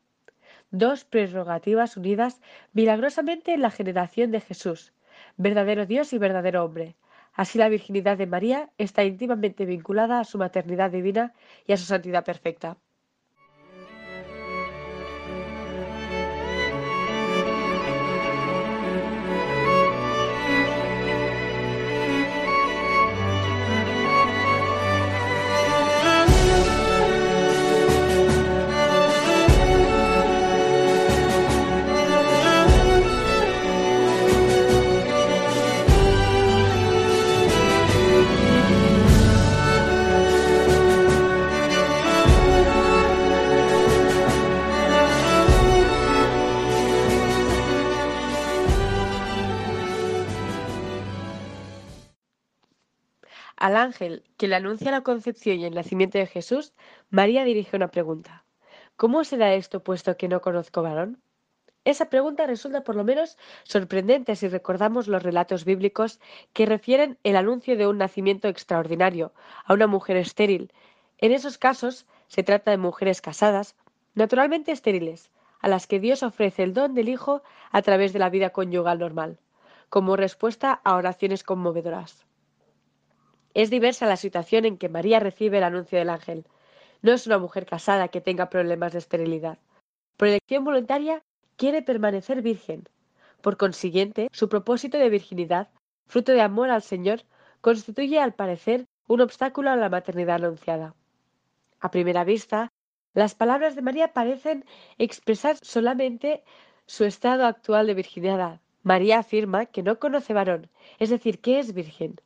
dos 0.71 1.05
prerrogativas 1.05 1.97
unidas 1.97 2.41
milagrosamente 2.73 3.55
en 3.55 3.63
la 3.63 3.71
generación 3.71 4.31
de 4.31 4.41
Jesús, 4.41 4.93
verdadero 5.37 5.87
Dios 5.87 6.13
y 6.13 6.19
verdadero 6.19 6.65
hombre. 6.65 6.97
Así 7.33 7.59
la 7.59 7.69
virginidad 7.69 8.17
de 8.19 8.27
María 8.27 8.71
está 8.79 9.05
íntimamente 9.05 9.67
vinculada 9.67 10.21
a 10.21 10.25
su 10.25 10.39
maternidad 10.39 10.91
divina 10.91 11.35
y 11.67 11.73
a 11.73 11.77
su 11.77 11.85
santidad 11.85 12.25
perfecta. 12.25 12.77
Al 53.67 53.77
ángel 53.77 54.23
que 54.37 54.47
le 54.47 54.55
anuncia 54.55 54.93
la 54.93 55.01
concepción 55.01 55.59
y 55.59 55.65
el 55.65 55.75
nacimiento 55.75 56.19
de 56.19 56.29
Jesús, 56.29 56.73
María 57.11 57.43
dirige 57.43 57.75
una 57.75 57.89
pregunta. 57.89 58.45
¿Cómo 58.95 59.25
será 59.25 59.55
esto 59.55 59.83
puesto 59.83 60.17
que 60.17 60.29
no 60.29 60.41
conozco 60.41 60.83
varón? 60.83 61.21
Esa 61.85 62.09
pregunta 62.09 62.47
resulta 62.47 62.85
por 62.85 62.95
lo 62.95 63.03
menos 63.03 63.37
sorprendente 63.65 64.37
si 64.37 64.47
recordamos 64.47 65.09
los 65.09 65.25
relatos 65.25 65.65
bíblicos 65.65 66.21
que 66.53 66.65
refieren 66.65 67.19
el 67.25 67.35
anuncio 67.35 67.77
de 67.77 67.89
un 67.89 67.99
nacimiento 67.99 68.47
extraordinario 68.47 69.33
a 69.65 69.75
una 69.75 69.89
mujer 69.89 70.17
estéril. 70.17 70.73
En 71.19 71.33
esos 71.33 71.59
casos 71.59 72.07
se 72.29 72.45
trata 72.45 72.71
de 72.71 72.77
mujeres 72.77 73.21
casadas, 73.21 73.75
naturalmente 74.15 74.71
estériles, 74.71 75.33
a 75.59 75.67
las 75.67 75.89
que 75.89 75.99
Dios 75.99 76.23
ofrece 76.23 76.63
el 76.63 76.73
don 76.73 76.95
del 76.95 77.09
Hijo 77.09 77.43
a 77.73 77.83
través 77.83 78.13
de 78.13 78.21
la 78.21 78.31
vida 78.31 78.51
conyugal 78.51 79.01
normal, 79.01 79.41
como 79.89 80.15
respuesta 80.15 80.81
a 80.85 80.95
oraciones 80.95 81.43
conmovedoras. 81.43 82.27
Es 83.57 83.71
diversa 83.71 84.05
la 84.05 84.19
situación 84.19 84.67
en 84.67 84.77
que 84.77 84.91
María 84.91 85.19
recibe 85.19 85.57
el 85.57 85.65
anuncio 85.65 85.99
del 85.99 86.11
ángel. 86.11 86.45
No 87.01 87.15
es 87.15 87.27
una 87.27 87.39
mujer 87.39 87.65
casada 87.65 88.09
que 88.09 88.21
tenga 88.21 88.51
problemas 88.51 88.93
de 88.93 88.99
esterilidad. 88.99 89.57
Por 90.19 90.29
elección 90.29 90.63
voluntaria, 90.63 91.23
quiere 91.57 91.81
permanecer 91.81 92.43
virgen. 92.43 92.87
Por 93.41 93.57
consiguiente, 93.57 94.29
su 94.31 94.51
propósito 94.51 94.99
de 94.99 95.09
virginidad, 95.09 95.71
fruto 96.07 96.33
de 96.33 96.43
amor 96.43 96.69
al 96.69 96.83
Señor, 96.83 97.23
constituye 97.63 98.21
al 98.21 98.35
parecer 98.35 98.85
un 99.09 99.23
obstáculo 99.23 99.71
a 99.71 99.77
la 99.77 99.89
maternidad 99.89 100.45
anunciada. 100.45 100.95
A 101.81 101.91
primera 101.91 102.25
vista, 102.25 102.71
las 103.15 103.35
palabras 103.35 103.75
de 103.75 103.81
María 103.81 104.13
parecen 104.13 104.67
expresar 104.99 105.57
solamente 105.63 106.45
su 106.85 107.05
estado 107.05 107.47
actual 107.47 107.87
de 107.87 107.95
virginidad. 107.95 108.61
María 108.83 109.21
afirma 109.21 109.65
que 109.65 109.83
no 109.83 109.99
conoce 109.99 110.35
varón, 110.35 110.69
es 110.99 111.09
decir, 111.09 111.41
que 111.41 111.59
es 111.59 111.73
virgen. 111.73 112.21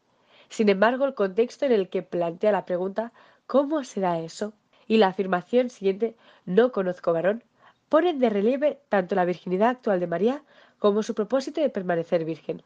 Sin 0.51 0.68
embargo, 0.68 1.07
el 1.07 1.14
contexto 1.14 1.64
en 1.64 1.72
el 1.72 1.88
que 1.88 2.03
plantea 2.03 2.53
la 2.53 2.66
pregunta 2.66 3.12
¿cómo 3.46 3.82
será 3.84 4.18
eso? 4.18 4.53
y 4.86 4.96
la 4.96 5.07
afirmación 5.07 5.70
siguiente 5.70 6.16
no 6.44 6.72
conozco 6.72 7.12
varón 7.12 7.44
ponen 7.88 8.18
de 8.18 8.28
relieve 8.28 8.80
tanto 8.88 9.14
la 9.14 9.24
virginidad 9.24 9.70
actual 9.70 10.01
de 10.01 10.09
María 10.09 10.42
como 10.80 11.05
su 11.05 11.14
propósito 11.14 11.61
de 11.61 11.70
permanecer 11.70 12.24
virgen. 12.24 12.62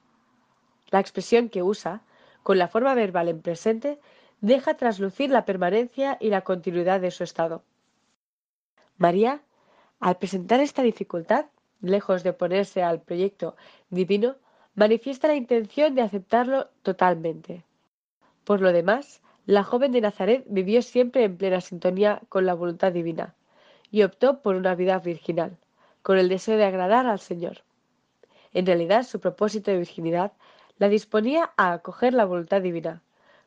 La 0.91 1.01
expresión 1.01 1.51
que 1.51 1.63
usa, 1.63 2.03
con 2.43 2.59
la 2.59 2.69
forma 2.69 2.95
verbal 2.95 3.29
en 3.29 3.43
presente, 3.43 3.99
deja 4.41 4.75
traslucir 4.75 5.29
la 5.29 5.45
permanencia 5.45 6.17
y 6.19 6.31
la 6.31 6.43
continuidad 6.43 7.01
de 7.01 7.11
su 7.11 7.25
estado. 7.25 7.63
María, 8.97 9.43
al 10.01 10.17
presentar 10.17 10.61
esta 10.61 10.83
dificultad, 10.83 11.47
lejos 11.81 12.23
de 12.23 12.31
oponerse 12.31 12.83
al 12.83 13.03
proyecto 13.03 13.57
divino, 13.91 14.37
manifiesta 14.75 15.29
la 15.29 15.35
intención 15.35 15.95
de 15.95 16.03
aceptarlo 16.03 16.69
totalmente. 16.83 17.65
Por 18.45 18.61
lo 18.61 18.73
demás, 18.73 19.23
la 19.47 19.65
joven 19.65 19.93
de 19.93 20.01
Nazaret 20.01 20.45
vivió 20.47 20.83
siempre 20.83 21.25
en 21.25 21.37
plena 21.37 21.61
sintonía 21.61 22.21
con 22.29 22.47
la 22.47 22.55
voluntad 22.55 22.93
divina 22.93 23.35
y 23.91 24.03
optó 24.03 24.41
por 24.43 24.57
una 24.57 24.75
vida 24.75 24.99
virginal. 24.99 25.57
con 26.03 26.19
el 26.19 26.29
deseo 26.29 26.59
de 26.59 26.67
agradar 26.67 27.07
al 27.07 27.19
Señor. 27.19 27.65
En 28.53 28.67
realidad, 28.67 29.05
su 29.05 29.21
propósito 29.21 29.71
de 29.71 29.79
virginidad 29.79 30.33
la 30.79 30.91
disponía 30.91 31.53
a 31.57 31.73
acoger 31.73 32.13
la 32.13 32.27
voluntad 32.27 32.61
divina, 32.61 33.03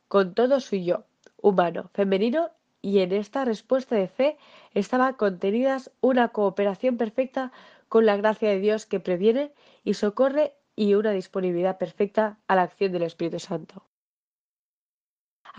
con 0.08 0.34
todo 0.34 0.60
su 0.60 0.76
yo, 0.76 1.04
humano, 1.39 1.89
femenino, 1.93 2.50
y 2.82 3.00
en 3.00 3.12
esta 3.12 3.45
respuesta 3.45 3.95
de 3.95 4.08
fe 4.08 4.38
estaba 4.74 5.14
contenidas 5.14 5.91
una 6.02 6.30
cooperación 6.30 6.98
perfecta 6.98 7.52
con 7.89 8.06
la 8.08 8.18
gracia 8.18 8.50
de 8.50 8.60
Dios 8.60 8.88
que 8.88 9.00
previene 9.00 9.52
y 9.84 9.93
socorre 9.93 10.54
y 10.76 10.95
una 10.95 11.12
disponibilidad 11.12 11.78
perfecta 11.78 12.38
a 12.48 12.56
la 12.56 12.64
acción 12.64 12.91
del 12.91 13.04
Espíritu 13.04 13.39
Santo. 13.39 13.87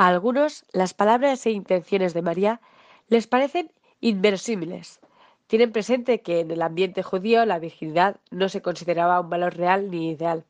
A 0.01 0.07
algunos 0.07 0.65
las 0.73 0.95
palabras 0.95 1.45
e 1.45 1.51
intenciones 1.51 2.15
de 2.15 2.23
María 2.23 2.61
les 3.09 3.27
parecen 3.27 3.73
inverosímiles. 4.01 5.01
Tienen 5.49 5.73
presente 5.73 6.21
que 6.21 6.39
en 6.39 6.53
el 6.53 6.63
ambiente 6.63 7.03
judío 7.03 7.45
la 7.45 7.59
virginidad 7.59 8.21
no 8.31 8.49
se 8.49 8.63
consideraba 8.63 9.19
un 9.19 9.29
valor 9.29 9.57
real 9.57 9.91
ni 9.91 10.11
ideal. 10.11 10.45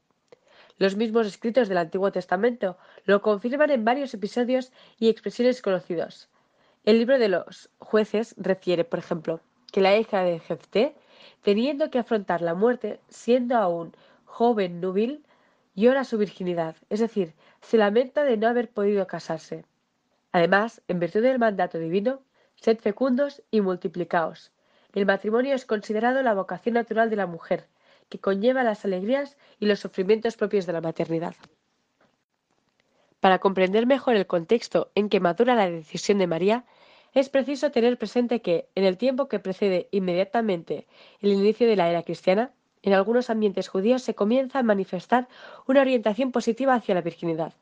Los 0.77 0.97
mismos 0.97 1.27
escritos 1.27 1.71
del 1.71 1.79
Antiguo 1.79 2.13
Testamento 2.13 2.77
lo 3.05 3.23
confirman 3.23 3.71
en 3.71 3.87
varios 3.87 4.13
episodios 4.13 4.71
y 4.99 5.09
expresiones 5.09 5.63
conocidos. 5.63 6.29
El 6.85 6.99
libro 6.99 7.19
de 7.19 7.31
los 7.31 7.71
jueces 7.79 8.35
refiere, 8.37 8.85
por 8.85 8.99
ejemplo, 8.99 9.41
que 9.73 9.81
la 9.81 9.97
hija 9.97 10.25
de 10.25 10.41
Jefté, 10.41 10.95
teniendo 11.41 11.91
que 11.91 11.99
afrontar 11.99 12.43
la 12.43 12.53
muerte, 12.53 13.01
siendo 13.09 13.57
aún 13.57 13.97
joven 14.27 14.83
núbil, 14.83 15.25
llora 15.79 16.05
su 16.05 16.19
virginidad, 16.19 16.77
es 16.91 17.01
decir, 17.01 17.35
se 17.61 17.79
lamenta 17.79 18.25
de 18.25 18.37
no 18.37 18.49
haber 18.49 18.69
podido 18.69 19.07
casarse. 19.07 19.65
Además, 20.33 20.83
en 20.89 20.99
virtud 20.99 21.23
del 21.23 21.39
mandato 21.39 21.79
divino, 21.79 22.21
sed 22.57 22.79
fecundos 22.79 23.43
y 23.51 23.61
multiplicaos. 23.61 24.51
El 24.93 25.07
matrimonio 25.07 25.55
es 25.55 25.65
considerado 25.65 26.23
la 26.23 26.35
vocación 26.35 26.75
natural 26.75 27.11
de 27.11 27.17
la 27.17 27.27
mujer, 27.27 27.69
que 28.09 28.19
conlleva 28.19 28.65
las 28.65 28.85
alegrías 28.85 29.37
y 29.61 29.67
los 29.67 29.79
sufrimientos 29.79 30.37
propios 30.37 30.67
de 30.67 30.73
la 30.73 30.81
maternidad. 30.81 31.37
Para 33.21 33.39
comprender 33.39 33.87
mejor 33.87 34.17
el 34.17 34.27
contexto 34.27 34.91
en 34.95 35.09
que 35.09 35.21
madura 35.21 35.55
la 35.55 35.71
decisión 35.71 36.19
de 36.19 36.27
María, 36.27 36.65
es 37.15 37.29
preciso 37.29 37.71
tener 37.71 37.99
presente 37.99 38.43
que, 38.43 38.69
en 38.75 38.85
el 38.85 38.99
tiempo 38.99 39.29
que 39.29 39.39
precede 39.39 39.89
inmediatamente 39.93 40.87
el 41.21 41.33
inicio 41.33 41.67
de 41.69 41.77
la 41.77 41.89
era 41.89 42.03
cristiana, 42.03 42.53
en 42.83 42.93
algunos 42.93 43.31
ambientes 43.31 43.69
judíos 43.69 44.03
se 44.03 44.15
comienza 44.15 44.59
a 44.59 44.63
manifestar 44.63 45.29
una 45.67 45.81
orientación 45.81 46.33
positiva 46.33 46.75
hacia 46.75 46.95
la 46.95 47.03
virginidad. 47.03 47.55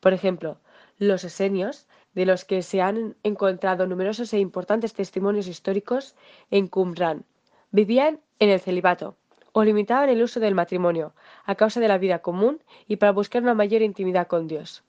Por 0.00 0.12
ejemplo, 0.12 0.58
los 0.98 1.24
esenios, 1.24 1.86
de 2.14 2.26
los 2.26 2.44
que 2.44 2.62
se 2.62 2.82
han 2.82 3.16
encontrado 3.22 3.86
numerosos 3.86 4.32
e 4.32 4.38
importantes 4.38 4.94
testimonios 4.94 5.46
históricos 5.46 6.14
en 6.50 6.66
Qumran, 6.66 7.24
vivían 7.70 8.20
en 8.38 8.50
el 8.50 8.60
celibato 8.60 9.16
o 9.52 9.64
limitaban 9.64 10.08
el 10.08 10.22
uso 10.22 10.40
del 10.40 10.54
matrimonio 10.54 11.12
a 11.44 11.54
causa 11.54 11.80
de 11.80 11.88
la 11.88 11.98
vida 11.98 12.20
común 12.20 12.62
y 12.86 12.96
para 12.96 13.12
buscar 13.12 13.42
una 13.42 13.54
mayor 13.54 13.82
intimidad 13.82 14.26
con 14.26 14.46
Dios. 14.46 14.82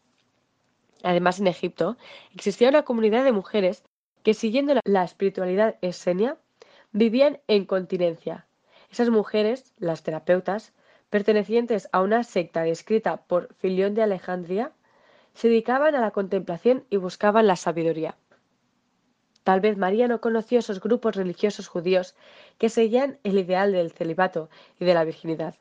Además, 1.03 1.39
en 1.39 1.47
Egipto 1.47 1.97
existía 2.33 2.69
una 2.69 2.83
comunidad 2.83 3.23
de 3.23 3.31
mujeres 3.31 3.83
que, 4.23 4.33
siguiendo 4.33 4.75
la 4.83 5.03
espiritualidad 5.03 5.75
esenia, 5.81 6.37
vivían 6.91 7.39
en 7.47 7.65
continencia, 7.65 8.45
esas 8.91 9.09
mujeres, 9.09 9.73
las 9.79 10.03
terapeutas, 10.03 10.73
pertenecientes 11.09 11.89
a 11.91 12.01
una 12.01 12.23
secta 12.23 12.61
descrita 12.63 13.17
por 13.17 13.53
Filión 13.55 13.95
de 13.95 14.03
Alejandría, 14.03 14.71
se 15.33 15.47
dedicaban 15.47 15.95
a 15.95 16.01
la 16.01 16.11
contemplación 16.11 16.85
y 16.89 16.97
buscaban 16.97 17.47
la 17.47 17.55
sabiduría. 17.55 18.17
Tal 19.43 19.59
vez 19.59 19.77
María 19.77 20.07
no 20.07 20.21
conoció 20.21 20.59
esos 20.59 20.81
grupos 20.81 21.15
religiosos 21.15 21.67
judíos 21.67 22.15
que 22.57 22.69
seguían 22.69 23.17
el 23.23 23.39
ideal 23.39 23.71
del 23.71 23.91
celibato 23.91 24.49
y 24.79 24.85
de 24.85 24.93
la 24.93 25.03
virginidad, 25.03 25.55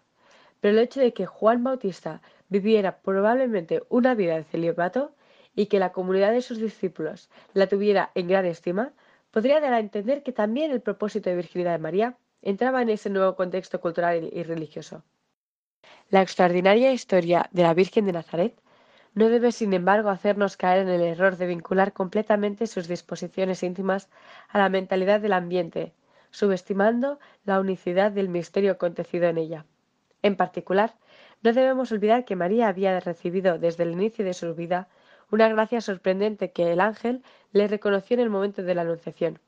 pero 0.61 0.74
el 0.74 0.85
hecho 0.85 1.01
de 1.01 1.14
que 1.14 1.24
Juan 1.24 1.64
Bautista 1.64 2.20
viviera 2.49 2.99
probablemente 2.99 3.83
una 3.89 4.14
vida 4.14 4.37
de 4.37 4.45
celibato 4.45 5.14
y 5.55 5.66
que 5.66 5.78
la 5.78 5.93
comunidad 5.93 6.33
de 6.33 6.43
sus 6.43 6.59
discípulos 6.59 7.31
la 7.55 7.68
tuviera 7.68 8.11
en 8.14 8.28
gran 8.28 8.45
estima, 8.45 8.93
podría 9.31 9.61
dar 9.61 9.72
a 9.72 9.81
entender 9.81 10.22
que 10.22 10.33
también 10.33 10.72
el 10.72 10.81
propósito 10.81 11.31
de 11.31 11.37
virginidad 11.37 11.72
de 11.72 11.78
María 11.78 12.16
entraba 12.43 12.82
en 12.82 12.88
ese 12.88 13.11
nuevo 13.11 13.36
contexto 13.36 13.80
cultural 13.80 14.28
y 14.32 14.43
religioso. 14.43 15.03
La 16.11 16.22
extraordinaria 16.22 16.93
historia 16.93 17.49
de 17.53 17.62
la 17.62 17.74
Virgen 17.74 18.07
de 18.07 18.12
Nazaret 18.12 18.61
no 19.14 19.28
debe, 19.28 19.51
sin 19.53 19.72
embargo, 19.72 20.09
hacernos 20.09 20.57
caer 20.57 20.82
en 20.82 20.88
el 20.88 21.03
error 21.03 21.36
de 21.36 21.47
vincular 21.47 21.93
completamente 21.93 22.66
sus 22.66 22.86
disposiciones 22.86 23.62
íntimas 23.62 24.09
a 24.49 24.59
la 24.59 24.68
mentalidad 24.68 25.20
del 25.20 25.32
ambiente, 25.32 25.93
subestimando 26.30 27.18
la 27.45 27.61
unicidad 27.61 28.12
del 28.12 28.28
misterio 28.28 28.72
acontecido 28.72 29.26
en 29.26 29.38
ella. 29.38 29.64
En 30.22 30.36
particular, 30.36 30.95
no 31.43 31.53
debemos 31.53 31.91
olvidar 31.93 32.24
que 32.24 32.36
María 32.36 32.68
había 32.68 33.01
recibido 33.01 33.59
desde 33.59 33.84
el 33.84 33.93
inicio 33.93 34.24
de 34.24 34.34
su 34.34 34.55
vida 34.55 34.88
una 35.30 35.49
gracia 35.49 35.80
sorprendente 35.80 36.53
que 36.53 36.72
el 36.72 36.80
ángel 36.80 37.22
le 37.53 37.68
reconoció 37.68 38.14
en 38.14 38.20
el 38.20 38.30
momento 38.30 38.62
de 38.62 38.74
la 38.74 38.82
Anunciación. 38.82 39.38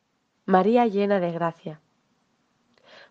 María 0.46 0.86
llena 0.86 1.20
de 1.20 1.32
gracia 1.32 1.81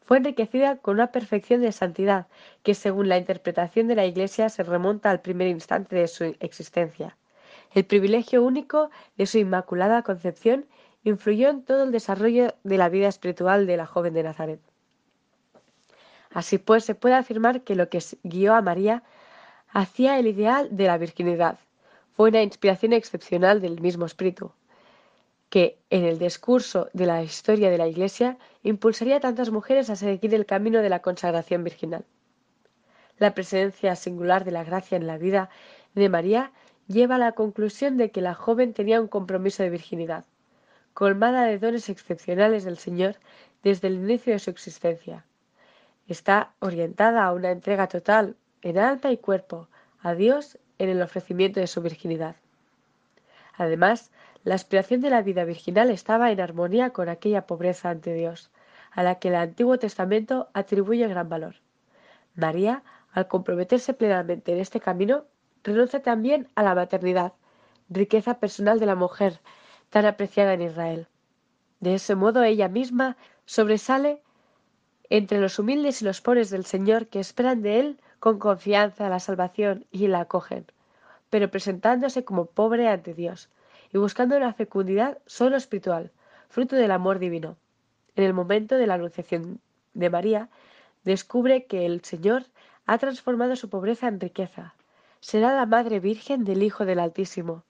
fue 0.05 0.17
enriquecida 0.17 0.77
con 0.77 0.95
una 0.95 1.11
perfección 1.11 1.61
de 1.61 1.71
santidad 1.71 2.27
que, 2.63 2.73
según 2.73 3.09
la 3.09 3.17
interpretación 3.17 3.87
de 3.87 3.95
la 3.95 4.05
Iglesia, 4.05 4.49
se 4.49 4.63
remonta 4.63 5.09
al 5.09 5.21
primer 5.21 5.47
instante 5.47 5.95
de 5.95 6.07
su 6.07 6.35
existencia. 6.39 7.17
El 7.73 7.85
privilegio 7.85 8.43
único 8.43 8.89
de 9.17 9.25
su 9.25 9.37
inmaculada 9.37 10.01
concepción 10.01 10.65
influyó 11.03 11.49
en 11.49 11.63
todo 11.63 11.83
el 11.83 11.91
desarrollo 11.91 12.53
de 12.63 12.77
la 12.77 12.89
vida 12.89 13.07
espiritual 13.07 13.65
de 13.65 13.77
la 13.77 13.85
joven 13.85 14.13
de 14.13 14.23
Nazaret. 14.23 14.59
Así 16.31 16.57
pues, 16.57 16.85
se 16.85 16.95
puede 16.95 17.15
afirmar 17.15 17.61
que 17.61 17.75
lo 17.75 17.89
que 17.89 18.03
guió 18.23 18.55
a 18.55 18.61
María 18.61 19.03
hacía 19.69 20.19
el 20.19 20.27
ideal 20.27 20.67
de 20.71 20.87
la 20.87 20.97
virginidad. 20.97 21.59
Fue 22.13 22.29
una 22.29 22.41
inspiración 22.41 22.93
excepcional 22.93 23.61
del 23.61 23.79
mismo 23.81 24.05
espíritu 24.05 24.51
que, 25.51 25.77
en 25.89 26.05
el 26.05 26.17
discurso 26.17 26.89
de 26.93 27.05
la 27.05 27.21
historia 27.21 27.69
de 27.69 27.77
la 27.77 27.85
Iglesia, 27.85 28.37
impulsaría 28.63 29.17
a 29.17 29.19
tantas 29.19 29.51
mujeres 29.51 29.89
a 29.89 29.97
seguir 29.97 30.33
el 30.33 30.45
camino 30.45 30.81
de 30.81 30.87
la 30.87 31.01
consagración 31.01 31.65
virginal. 31.65 32.05
La 33.17 33.33
presencia 33.33 33.97
singular 33.97 34.45
de 34.45 34.51
la 34.51 34.63
gracia 34.63 34.95
en 34.95 35.07
la 35.07 35.17
vida 35.17 35.49
de 35.93 36.07
María 36.07 36.53
lleva 36.87 37.15
a 37.15 37.25
la 37.25 37.33
conclusión 37.33 37.97
de 37.97 38.11
que 38.11 38.21
la 38.21 38.33
joven 38.33 38.73
tenía 38.73 39.01
un 39.01 39.09
compromiso 39.09 39.61
de 39.61 39.69
virginidad, 39.69 40.23
colmada 40.93 41.43
de 41.43 41.59
dones 41.59 41.89
excepcionales 41.89 42.63
del 42.63 42.77
Señor 42.77 43.17
desde 43.61 43.89
el 43.89 43.95
inicio 43.95 44.31
de 44.31 44.39
su 44.39 44.51
existencia. 44.51 45.25
Está 46.07 46.53
orientada 46.59 47.25
a 47.25 47.33
una 47.33 47.51
entrega 47.51 47.87
total, 47.87 48.37
en 48.61 48.77
alma 48.77 49.11
y 49.11 49.17
cuerpo, 49.17 49.67
a 50.01 50.13
Dios 50.13 50.57
en 50.77 50.87
el 50.87 51.01
ofrecimiento 51.01 51.59
de 51.59 51.67
su 51.67 51.81
virginidad. 51.81 52.37
Además, 53.57 54.11
la 54.43 54.55
aspiración 54.55 55.01
de 55.01 55.09
la 55.09 55.21
vida 55.21 55.43
virginal 55.43 55.91
estaba 55.91 56.31
en 56.31 56.41
armonía 56.41 56.91
con 56.91 57.09
aquella 57.09 57.45
pobreza 57.45 57.89
ante 57.89 58.13
Dios, 58.13 58.49
a 58.91 59.03
la 59.03 59.15
que 59.15 59.27
el 59.27 59.35
Antiguo 59.35 59.77
Testamento 59.77 60.49
atribuye 60.53 61.07
gran 61.07 61.29
valor. 61.29 61.55
María, 62.35 62.83
al 63.11 63.27
comprometerse 63.27 63.93
plenamente 63.93 64.53
en 64.53 64.59
este 64.59 64.79
camino, 64.79 65.25
renuncia 65.63 66.01
también 66.01 66.47
a 66.55 66.63
la 66.63 66.75
maternidad, 66.75 67.33
riqueza 67.89 68.39
personal 68.39 68.79
de 68.79 68.85
la 68.85 68.95
mujer, 68.95 69.39
tan 69.89 70.05
apreciada 70.05 70.53
en 70.53 70.61
Israel. 70.63 71.07
De 71.79 71.95
ese 71.95 72.15
modo 72.15 72.43
ella 72.43 72.67
misma 72.67 73.17
sobresale 73.45 74.21
entre 75.09 75.39
los 75.39 75.59
humildes 75.59 76.01
y 76.01 76.05
los 76.05 76.21
pobres 76.21 76.49
del 76.49 76.65
Señor 76.65 77.07
que 77.07 77.19
esperan 77.19 77.61
de 77.61 77.79
Él 77.79 78.01
con 78.19 78.39
confianza 78.39 79.09
la 79.09 79.19
salvación 79.19 79.85
y 79.91 80.07
la 80.07 80.21
acogen, 80.21 80.65
pero 81.29 81.51
presentándose 81.51 82.23
como 82.23 82.45
pobre 82.45 82.87
ante 82.87 83.13
Dios, 83.13 83.49
y 83.93 83.97
buscando 83.97 84.39
la 84.39 84.53
fecundidad 84.53 85.17
solo 85.25 85.57
espiritual, 85.57 86.11
fruto 86.49 86.75
del 86.75 86.91
amor 86.91 87.19
divino. 87.19 87.57
En 88.15 88.23
el 88.23 88.33
momento 88.33 88.75
de 88.75 88.87
la 88.87 88.95
anunciación 88.95 89.59
de 89.93 90.09
María, 90.09 90.49
descubre 91.03 91.65
que 91.65 91.85
el 91.85 92.03
Señor 92.03 92.45
ha 92.85 92.97
transformado 92.97 93.55
su 93.55 93.69
pobreza 93.69 94.07
en 94.07 94.19
riqueza. 94.19 94.75
Será 95.19 95.55
la 95.55 95.65
Madre 95.65 95.99
Virgen 95.99 96.43
del 96.43 96.63
Hijo 96.63 96.85
del 96.85 96.99
Altísimo. 96.99 97.63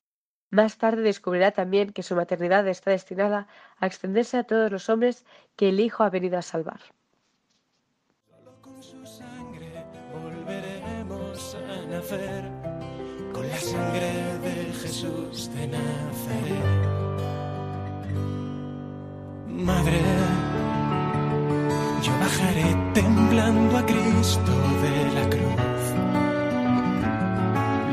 Más 0.50 0.78
tarde 0.78 1.02
descubrirá 1.02 1.52
también 1.52 1.94
que 1.94 2.04
su 2.04 2.16
maternidad 2.16 2.68
está 2.68 2.92
destinada 2.92 3.48
a 3.78 3.88
extenderse 3.88 4.38
a 4.38 4.44
todos 4.44 4.72
los 4.72 4.90
hombres 4.90 5.26
que 5.56 5.70
el 5.70 5.80
Hijo 5.80 6.04
ha 6.04 6.10
venido 6.10 6.38
a 6.38 6.42
salvar. 6.42 6.82
Solo 8.30 8.62
con 8.62 8.84
su 8.84 9.06
sangre 9.06 9.86
volveremos 10.12 11.56
a 11.56 11.86
nacer 11.88 12.44
con 13.32 13.48
la 13.48 13.58
sangre 13.58 14.31
Jesús 14.82 15.50
de 15.54 15.68
Nazaret. 15.68 16.82
Madre, 19.48 20.02
yo 22.02 22.12
bajaré 22.20 22.76
temblando 22.94 23.78
a 23.78 23.86
Cristo 23.86 24.54
de 24.84 24.96
la 25.18 25.30
cruz. 25.30 25.84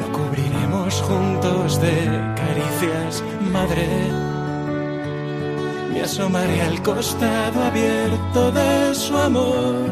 Lo 0.00 0.12
cubriremos 0.16 1.02
juntos 1.02 1.80
de 1.82 1.94
caricias, 2.40 3.22
madre. 3.52 3.86
Me 5.92 6.00
asomaré 6.02 6.62
al 6.62 6.82
costado 6.82 7.64
abierto 7.64 8.50
de 8.52 8.94
su 8.94 9.16
amor. 9.16 9.90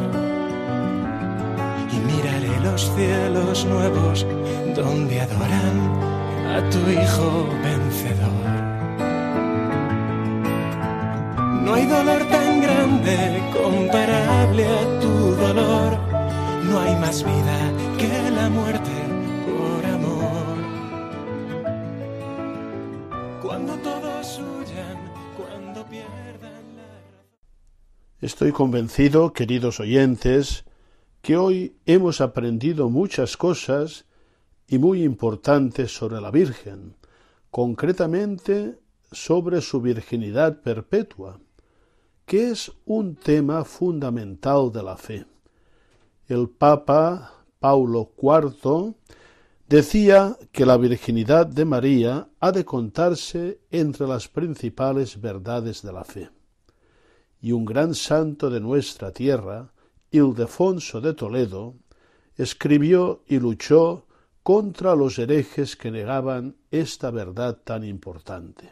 Y 1.92 1.96
miraré 2.10 2.60
los 2.62 2.90
cielos 2.96 3.66
nuevos 3.66 4.26
donde 4.74 5.20
adoran 5.20 6.16
a 6.54 6.70
tu 6.70 6.78
Hijo 6.90 7.48
vencedor. 7.62 8.46
No 11.64 11.74
hay 11.74 11.86
dolor 11.86 12.22
tan 12.28 12.62
grande 12.62 13.42
comparable 13.52 14.64
a 14.66 15.00
tu 15.00 15.34
dolor. 15.34 15.98
No 16.70 16.80
hay 16.80 16.94
más 16.96 17.24
vida 17.24 17.72
que 17.98 18.30
la 18.30 18.48
muerte 18.48 18.90
por 19.46 19.84
amor. 19.84 20.56
Cuando 23.42 23.74
todos 23.78 24.38
huyan, 24.38 24.98
cuando 25.36 25.84
pierdan 25.86 26.76
la 26.76 26.84
Estoy 28.20 28.52
convencido, 28.52 29.32
queridos 29.32 29.80
oyentes, 29.80 30.64
que 31.20 31.36
hoy 31.36 31.76
hemos 31.86 32.20
aprendido 32.20 32.90
muchas 32.90 33.36
cosas 33.36 34.06
y 34.68 34.78
muy 34.78 35.02
importantes 35.02 35.94
sobre 35.94 36.20
la 36.20 36.30
Virgen, 36.30 36.96
concretamente 37.50 38.78
sobre 39.12 39.60
su 39.60 39.80
virginidad 39.80 40.60
perpetua, 40.60 41.38
que 42.24 42.50
es 42.50 42.72
un 42.84 43.14
tema 43.14 43.64
fundamental 43.64 44.72
de 44.72 44.82
la 44.82 44.96
fe. 44.96 45.24
El 46.26 46.48
Papa 46.48 47.44
Paulo 47.60 48.12
IV 48.20 48.94
decía 49.68 50.36
que 50.50 50.66
la 50.66 50.76
virginidad 50.76 51.46
de 51.46 51.64
María 51.64 52.28
ha 52.40 52.52
de 52.52 52.64
contarse 52.64 53.60
entre 53.70 54.06
las 54.06 54.28
principales 54.28 55.20
verdades 55.20 55.82
de 55.82 55.92
la 55.92 56.04
fe. 56.04 56.30
Y 57.40 57.52
un 57.52 57.64
gran 57.64 57.94
santo 57.94 58.50
de 58.50 58.60
nuestra 58.60 59.12
tierra, 59.12 59.72
Ildefonso 60.10 61.00
de 61.00 61.14
Toledo, 61.14 61.74
escribió 62.36 63.22
y 63.28 63.38
luchó 63.38 64.05
contra 64.46 64.94
los 64.94 65.18
herejes 65.18 65.74
que 65.74 65.90
negaban 65.90 66.54
esta 66.70 67.10
verdad 67.10 67.58
tan 67.64 67.82
importante. 67.82 68.70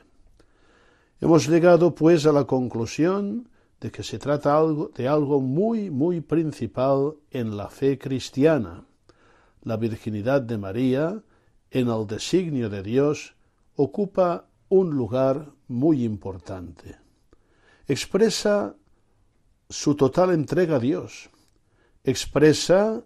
Hemos 1.20 1.48
llegado, 1.48 1.96
pues, 1.96 2.26
a 2.26 2.32
la 2.32 2.44
conclusión 2.44 3.48
de 3.80 3.90
que 3.90 4.04
se 4.04 4.20
trata 4.20 4.62
de 4.94 5.08
algo 5.08 5.40
muy, 5.40 5.90
muy 5.90 6.20
principal 6.20 7.14
en 7.32 7.56
la 7.56 7.70
fe 7.70 7.98
cristiana. 7.98 8.84
La 9.64 9.76
virginidad 9.76 10.42
de 10.42 10.58
María, 10.58 11.20
en 11.72 11.88
el 11.88 12.06
designio 12.06 12.70
de 12.70 12.84
Dios, 12.84 13.34
ocupa 13.74 14.46
un 14.68 14.90
lugar 14.90 15.50
muy 15.66 16.04
importante. 16.04 16.98
Expresa 17.88 18.76
su 19.68 19.96
total 19.96 20.30
entrega 20.30 20.76
a 20.76 20.78
Dios. 20.78 21.30
Expresa 22.04 23.02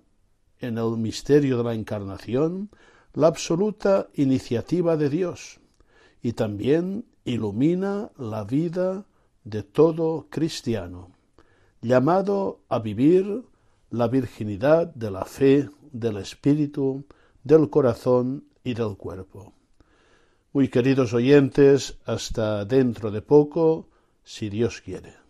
en 0.61 0.79
el 0.79 0.97
misterio 0.97 1.59
de 1.59 1.65
la 1.65 1.75
encarnación 1.75 2.71
la 3.15 3.27
absoluta 3.27 4.09
iniciativa 4.15 4.97
de 4.97 5.09
Dios 5.09 5.61
y 6.23 6.33
también 6.33 7.05
ilumina 7.25 8.11
la 8.17 8.45
vida 8.45 9.07
de 9.45 9.63
todo 9.63 10.27
cristiano, 10.31 11.11
llamado 11.81 12.61
a 12.69 12.79
vivir 12.79 13.45
la 13.91 14.09
virginidad 14.09 14.93
de 14.95 15.11
la 15.11 15.25
fe, 15.25 15.69
del 15.93 16.19
espíritu, 16.19 17.05
del 17.45 17.71
corazón 17.71 18.45
y 18.63 18.75
del 18.75 18.97
cuerpo. 18.97 19.55
Muy 20.53 20.69
queridos 20.69 21.15
oyentes, 21.15 21.99
hasta 22.05 22.65
dentro 22.65 23.11
de 23.11 23.23
poco, 23.23 23.89
si 24.25 24.51
Dios 24.51 24.81
quiere. 24.81 25.28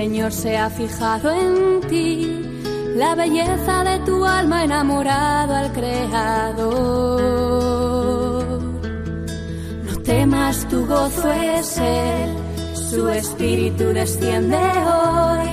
Señor 0.00 0.32
se 0.32 0.56
ha 0.56 0.70
fijado 0.70 1.30
en 1.30 1.82
ti, 1.82 2.24
la 2.96 3.14
belleza 3.14 3.84
de 3.84 3.98
tu 4.06 4.24
alma 4.24 4.64
enamorado 4.64 5.54
al 5.54 5.70
Creador. 5.72 6.72
No 9.84 10.02
temas, 10.02 10.66
tu 10.70 10.86
gozo 10.86 11.30
es 11.30 11.76
Él, 11.76 12.30
su 12.72 13.10
espíritu 13.10 13.92
desciende 13.92 14.56
hoy 14.56 15.50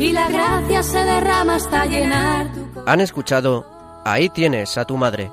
y 0.00 0.12
la 0.12 0.28
gracia 0.28 0.82
se 0.82 0.98
derrama 0.98 1.54
hasta 1.54 1.86
llenar 1.86 2.52
tu 2.52 2.62
corazón. 2.72 2.88
Han 2.88 3.00
escuchado 3.00 3.64
Ahí 4.04 4.28
tienes 4.28 4.76
a 4.76 4.86
tu 4.86 4.96
madre, 4.96 5.30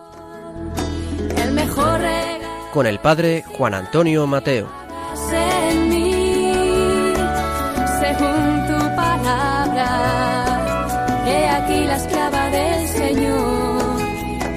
El 1.36 1.52
mejor 1.52 2.00
regalo 2.00 2.46
con 2.72 2.86
el 2.86 3.00
padre 3.00 3.44
Juan 3.58 3.74
Antonio 3.74 4.28
Mateo. 4.28 4.85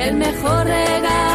el 0.08 0.14
mejor 0.16 0.64
regalo. 0.64 1.27